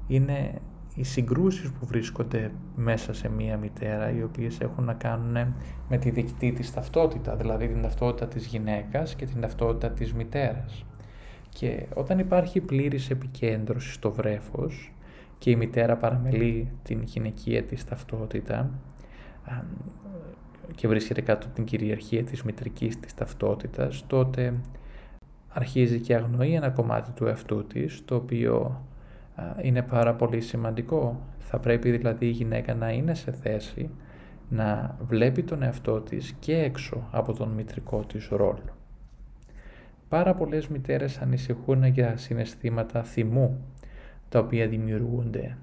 είναι 0.08 0.62
οι 0.96 1.04
συγκρούσεις 1.04 1.72
που 1.72 1.86
βρίσκονται 1.86 2.52
μέσα 2.76 3.14
σε 3.14 3.30
μία 3.30 3.58
μητέρα 3.58 4.12
οι 4.12 4.24
οποίες 4.24 4.60
έχουν 4.60 4.84
να 4.84 4.94
κάνουν 4.94 5.54
με 5.90 5.98
τη 5.98 6.10
δικτή 6.10 6.52
της 6.52 6.74
ταυτότητα, 6.74 7.36
δηλαδή 7.36 7.68
την 7.68 7.82
ταυτότητα 7.82 8.28
της 8.28 8.46
γυναίκας 8.46 9.16
και 9.16 9.26
την 9.26 9.42
ταυτότητα 9.42 9.92
της 9.92 10.14
μητέρας. 10.14 10.86
Και 11.50 11.86
όταν 11.94 12.20
υπάρχει 12.20 12.62
πλήρης 12.62 13.10
επικέντρωση 13.10 13.92
στο 13.92 14.12
βρέφος 14.12 14.95
και 15.38 15.52
η 15.52 15.56
μητέρα 15.56 15.96
παραμελεί 15.96 16.72
την 16.84 17.02
γυναικεία 17.04 17.64
της 17.64 17.86
ταυτότητα 17.86 18.70
και 20.76 20.88
βρίσκεται 20.88 21.22
κάτω 21.22 21.48
την 21.48 21.64
κυριαρχία 21.64 22.24
της 22.24 22.44
μητρικής 22.44 23.00
της 23.00 23.14
ταυτότητας, 23.14 24.04
τότε 24.08 24.54
αρχίζει 25.50 26.00
και 26.00 26.16
αγνοεί 26.16 26.54
ένα 26.54 26.70
κομμάτι 26.70 27.12
του 27.12 27.26
εαυτού 27.26 27.68
της, 27.68 28.06
το 28.06 28.16
οποίο 28.16 28.82
είναι 29.62 29.82
πάρα 29.82 30.14
πολύ 30.14 30.42
σημαντικό. 30.42 31.22
Θα 31.40 31.60
πρέπει 31.60 31.92
δηλαδή 31.92 32.26
η 32.26 32.30
γυναίκα 32.30 32.74
να 32.74 32.92
είναι 32.92 33.14
σε 33.14 33.32
θέση 33.32 33.90
να 34.50 34.98
βλέπει 35.08 35.44
τον 35.44 35.64
εαυτό 35.64 36.02
της 36.02 36.36
και 36.40 36.58
έξω 36.58 37.08
από 37.12 37.34
τον 37.34 37.50
μητρικό 37.50 38.00
της 38.00 38.28
ρόλο. 38.28 38.76
Πάρα 40.10 40.34
πολλές 40.34 40.68
μητέρες 40.68 41.18
ανησυχούν 41.18 41.84
για 41.84 42.18
συναισθήματα 42.18 43.04
θυμού, 43.04 43.62
τα 44.30 44.40
οποία 44.40 44.68
δημιουργούνται 44.68 45.58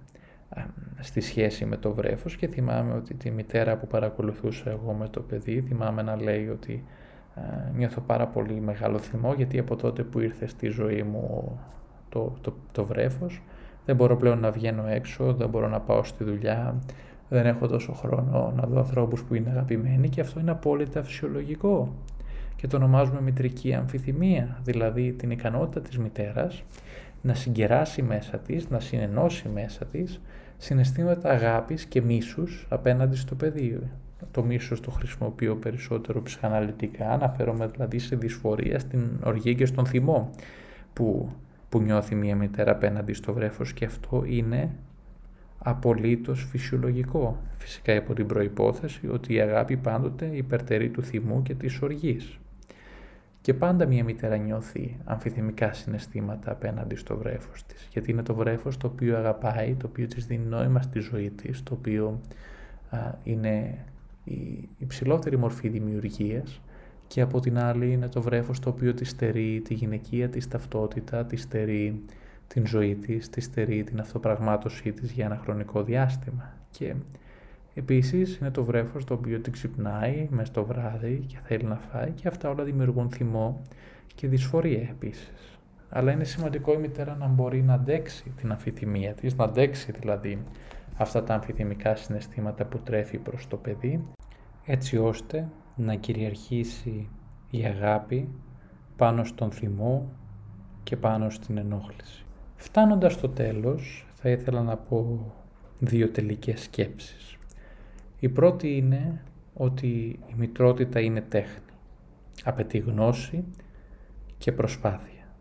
στη 1.01 1.21
σχέση 1.21 1.65
με 1.65 1.77
το 1.77 1.93
βρέφος 1.93 2.37
και 2.37 2.49
θυμάμαι 2.49 2.95
ότι 2.95 3.15
τη 3.15 3.31
μητέρα 3.31 3.77
που 3.77 3.87
παρακολουθούσα 3.87 4.71
εγώ 4.71 4.93
με 4.93 5.09
το 5.09 5.21
παιδί, 5.21 5.61
θυμάμαι 5.61 6.03
να 6.03 6.17
λέει 6.23 6.49
ότι 6.49 6.85
νιώθω 7.77 8.01
πάρα 8.01 8.27
πολύ 8.27 8.61
μεγάλο 8.61 8.99
θυμό 8.99 9.33
γιατί 9.33 9.59
από 9.59 9.77
τότε 9.77 10.03
που 10.03 10.21
ήρθε 10.21 10.47
στη 10.47 10.69
ζωή 10.69 11.03
μου 11.03 11.59
το, 12.09 12.33
το, 12.41 12.55
το 12.73 12.85
βρέφος 12.85 13.43
δεν 13.85 13.97
μπορώ 13.97 14.17
πλέον 14.17 14.39
να 14.39 14.51
βγαίνω 14.51 14.87
έξω, 14.87 15.35
δεν 15.35 15.49
μπορώ 15.49 15.69
να 15.69 15.81
πάω 15.81 16.05
στη 16.05 16.25
δουλειά, 16.25 16.79
δεν 17.29 17.47
έχω 17.47 17.67
τόσο 17.67 17.93
χρόνο 17.93 18.53
να 18.57 18.67
δω 18.67 18.79
ανθρώπους 18.79 19.23
που 19.23 19.35
είναι 19.35 19.51
αγαπημένοι 19.51 20.09
και 20.09 20.21
αυτό 20.21 20.41
είναι 20.41 20.51
απόλυτα 20.51 21.03
φυσιολογικό. 21.03 21.95
Και 22.57 22.67
το 22.67 22.77
ονομάζουμε 22.77 23.21
μητρική 23.21 23.75
αμφιθυμία, 23.75 24.59
δηλαδή 24.65 25.13
την 25.13 25.31
ικανότητα 25.31 25.81
της 25.81 25.99
μητέρας 25.99 26.63
να 27.23 27.35
συγκεράσει 27.35 28.03
μέσα 28.03 28.39
της, 28.39 28.69
να 28.69 28.81
συνενώσει 28.81 29.49
μέσα 29.49 29.85
της 29.85 30.21
συναισθήματα 30.57 31.31
αγάπης 31.31 31.85
και 31.85 32.03
μίσους 32.03 32.67
απέναντι 32.69 33.17
στο 33.17 33.35
παιδί. 33.35 33.81
Το 34.31 34.43
μίσος 34.43 34.81
το 34.81 34.91
χρησιμοποιώ 34.91 35.57
περισσότερο 35.57 36.23
ψυχαναλυτικά, 36.23 37.11
αναφέρομαι 37.11 37.67
δηλαδή 37.67 37.99
σε 37.99 38.17
δυσφορία, 38.17 38.79
στην 38.79 39.09
οργή 39.25 39.55
και 39.55 39.67
στον 39.67 39.87
θυμό 39.87 40.31
που 40.93 41.33
που 41.73 41.81
νιώθει 41.81 42.15
μια 42.15 42.37
μητέρα 42.37 42.71
απέναντι 42.71 43.13
στο 43.13 43.33
βρέφος 43.33 43.73
και 43.73 43.85
αυτό 43.85 44.25
είναι 44.27 44.71
απολύτως 45.59 46.47
φυσιολογικό. 46.51 47.41
Φυσικά 47.59 47.95
υπό 47.95 48.15
την 48.15 48.27
προϋπόθεση 48.27 49.09
ότι 49.09 49.35
η 49.35 49.41
αγάπη 49.41 49.77
πάντοτε 49.77 50.27
υπερτερεί 50.33 50.89
του 50.89 51.03
θυμού 51.03 51.43
και 51.43 51.55
της 51.55 51.83
οργής. 51.83 52.39
Και 53.43 53.55
πάντα 53.55 53.87
μια 53.87 54.05
μητέρα 54.05 54.37
νιώθει 54.37 54.97
αμφιθυμικά 55.05 55.73
συναισθήματα 55.73 56.51
απέναντι 56.51 56.95
στο 56.95 57.17
βρέφος 57.17 57.65
της, 57.67 57.89
γιατί 57.93 58.11
είναι 58.11 58.23
το 58.23 58.35
βρέφος 58.35 58.77
το 58.77 58.87
οποίο 58.87 59.17
αγαπάει, 59.17 59.75
το 59.75 59.87
οποίο 59.87 60.07
της 60.07 60.27
δίνει 60.27 60.45
νόημα 60.45 60.83
στη 60.83 60.99
ζωή 61.01 61.31
της, 61.31 61.63
το 61.63 61.75
οποίο 61.75 62.21
είναι 63.23 63.85
η 64.25 64.69
υψηλότερη 64.79 65.37
μορφή 65.39 65.69
δημιουργίας 65.69 66.61
και 67.07 67.21
από 67.21 67.41
την 67.41 67.59
άλλη 67.59 67.93
είναι 67.93 68.09
το 68.09 68.23
βρέφος 68.23 68.59
το 68.59 68.69
οποίο 68.71 68.95
της 68.95 69.09
στερεί 69.09 69.61
τη 69.61 69.75
γυναικεία 69.75 70.29
της 70.29 70.49
ταυτότητα, 70.49 71.25
της 71.25 71.43
στερεί 71.43 72.03
την 72.47 72.67
ζωή 72.67 72.95
της, 72.95 73.29
της 73.29 73.45
στερεί 73.45 73.83
την 73.83 74.01
αυτοπραγμάτωσή 74.01 74.93
της 74.93 75.11
για 75.11 75.25
ένα 75.25 75.37
χρονικό 75.43 75.83
διάστημα. 75.83 76.53
Και 76.71 76.95
επίσης 77.75 78.37
είναι 78.37 78.51
το 78.51 78.65
βρέφος 78.65 79.05
το 79.05 79.15
οποίο 79.15 79.41
την 79.41 79.53
ξυπνάει 79.53 80.29
μέσα 80.31 80.45
στο 80.47 80.65
βράδυ 80.65 81.25
και 81.27 81.39
θέλει 81.43 81.65
να 81.65 81.77
φάει 81.77 82.11
και 82.11 82.29
αυτά 82.29 82.49
όλα 82.49 82.65
δημιουργούν 82.65 83.11
θυμό 83.11 83.63
και 84.15 84.29
δυσφορία 84.29 84.89
επίσης. 84.91 85.59
Αλλά 85.89 86.13
είναι 86.13 86.25
σημαντικό 86.25 86.73
η 86.73 86.77
μητέρα 86.77 87.17
να 87.17 87.27
μπορεί 87.27 87.63
να 87.63 87.75
αντέξει 87.75 88.33
την 88.37 88.51
αμφιθυμία 88.51 89.13
της, 89.13 89.35
να 89.35 89.45
αντέξει 89.45 89.93
δηλαδή 89.93 90.43
αυτά 90.97 91.25
τα 91.25 91.35
αμφιθυμικά 91.35 91.97
συναισθήματα 91.97 92.65
που 92.65 92.79
τρέφει 92.79 93.19
προς 93.19 93.49
το 93.49 93.57
παιδί, 93.57 94.05
έτσι 94.65 94.99
ώστε 94.99 95.49
να 95.77 95.95
κυριαρχήσει 95.95 97.09
η 97.51 97.65
αγάπη 97.65 98.29
πάνω 98.97 99.25
στον 99.25 99.51
θυμό 99.51 100.09
και 100.83 100.97
πάνω 100.97 101.31
στην 101.31 101.59
ενόχληση. 101.59 102.25
Φτάνοντας 102.57 103.13
στο 103.13 103.29
τέλος, 103.29 104.07
θα 104.15 104.29
ήθελα 104.29 104.63
να 104.63 104.77
πω 104.77 105.33
δύο 105.79 106.09
τελικές 106.09 106.63
σκέψεις. 106.63 107.37
Η 108.23 108.29
πρώτη 108.29 108.77
είναι 108.77 109.23
ότι 109.55 109.89
η 110.27 110.35
μητρότητα 110.37 111.01
είναι 111.01 111.21
τέχνη. 111.21 111.73
Απαιτεί 112.45 112.79
γνώση 112.79 113.45
και 114.39 114.53
προσπάθεια. 114.53 115.35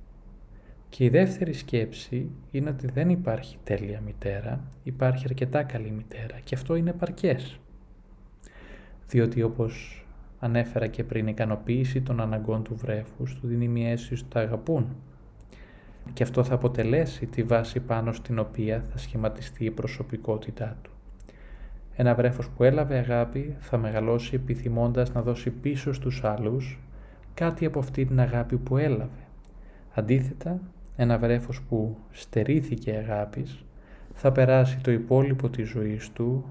Και 0.90 1.04
η 1.04 1.10
δεύτερη 1.10 1.54
σκέψη 1.54 2.30
είναι 2.52 2.70
ότι 2.70 2.88
δεν 2.88 3.10
υπάρχει 3.10 3.58
τέλεια 3.64 4.02
μητέρα, 4.02 4.64
υπάρχει 4.84 5.26
αρκετά 5.28 5.64
καλή 5.64 5.92
μητέρα 5.92 6.40
και 6.44 6.56
αυτό 6.56 6.76
είναι 6.76 6.94
παρκές. 6.94 7.60
Διότι 9.08 9.42
όπως 9.42 10.06
ανέφερα 10.40 10.88
και 10.88 11.04
πριν, 11.04 11.28
η 11.28 11.32
ικανοποίηση 11.34 12.02
των 12.02 12.22
αναγκών 12.22 12.64
του 12.64 12.76
βρέφους 12.76 13.40
του 13.40 13.48
δίνει 13.48 13.68
μια 13.68 13.90
αίσθηση 13.90 14.14
ότι 14.14 14.34
τα 14.34 14.40
αγαπούν. 14.40 14.96
Και 16.14 16.24
αυτό 16.24 16.44
θα 16.44 16.54
αποτελέσει 16.54 17.26
τη 17.26 17.44
βάση 17.44 17.80
πάνω 17.80 18.12
στην 18.14 18.40
οποία 18.40 18.82
θα 18.82 18.98
σχηματιστεί 18.98 19.66
η 19.66 19.72
προσωπικότητά 19.72 20.78
του. 20.82 20.92
Ένα 21.96 22.16
βρέφος 22.16 22.50
που 22.50 22.64
έλαβε 22.64 22.98
αγάπη 22.98 23.56
θα 23.60 23.78
μεγαλώσει 23.78 24.36
επιθυμώντας 24.36 25.14
να 25.14 25.22
δώσει 25.22 25.50
πίσω 25.50 25.94
στους 25.94 26.24
άλλους 26.24 26.80
κάτι 27.34 27.66
από 27.66 27.80
αυτή 27.80 28.06
την 28.06 28.20
αγάπη 28.20 28.58
που 28.58 28.78
έλαβε. 28.78 29.28
Αντίθετα, 29.94 30.60
ένα 30.96 31.18
βρέφος 31.18 31.62
που 31.62 31.98
στερήθηκε 32.12 32.92
αγάπης 32.92 33.66
θα 34.14 34.32
περάσει 34.32 34.78
το 34.82 34.92
υπόλοιπο 34.92 35.50
της 35.50 35.70
ζωής 35.70 36.12
του 36.12 36.46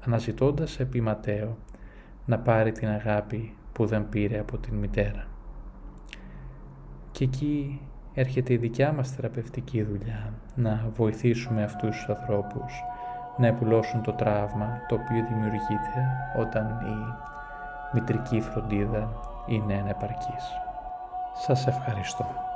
αναζητώντας 0.00 0.80
επί 0.80 1.00
Ματέο 1.00 1.56
να 2.26 2.38
πάρει 2.38 2.72
την 2.72 2.88
αγάπη 2.88 3.54
που 3.72 3.86
δεν 3.86 4.08
πήρε 4.08 4.38
από 4.38 4.58
την 4.58 4.74
μητέρα. 4.74 5.26
Και 7.10 7.24
εκεί 7.24 7.80
έρχεται 8.14 8.52
η 8.52 8.56
δικιά 8.56 8.92
μας 8.92 9.10
θεραπευτική 9.10 9.82
δουλειά 9.82 10.32
να 10.54 10.90
βοηθήσουμε 10.94 11.62
αυτούς 11.62 11.96
τους 11.96 12.08
ανθρώπους 12.08 12.72
να 13.36 13.46
επουλώσουν 13.46 14.02
το 14.02 14.12
τραύμα 14.12 14.80
το 14.88 14.94
οποίο 14.94 15.26
δημιουργείται 15.28 16.06
όταν 16.36 16.66
η 16.66 17.14
μητρική 17.92 18.40
φροντίδα 18.40 19.08
είναι 19.46 19.74
ανεπαρκής. 19.74 20.52
Σας 21.32 21.66
ευχαριστώ. 21.66 22.49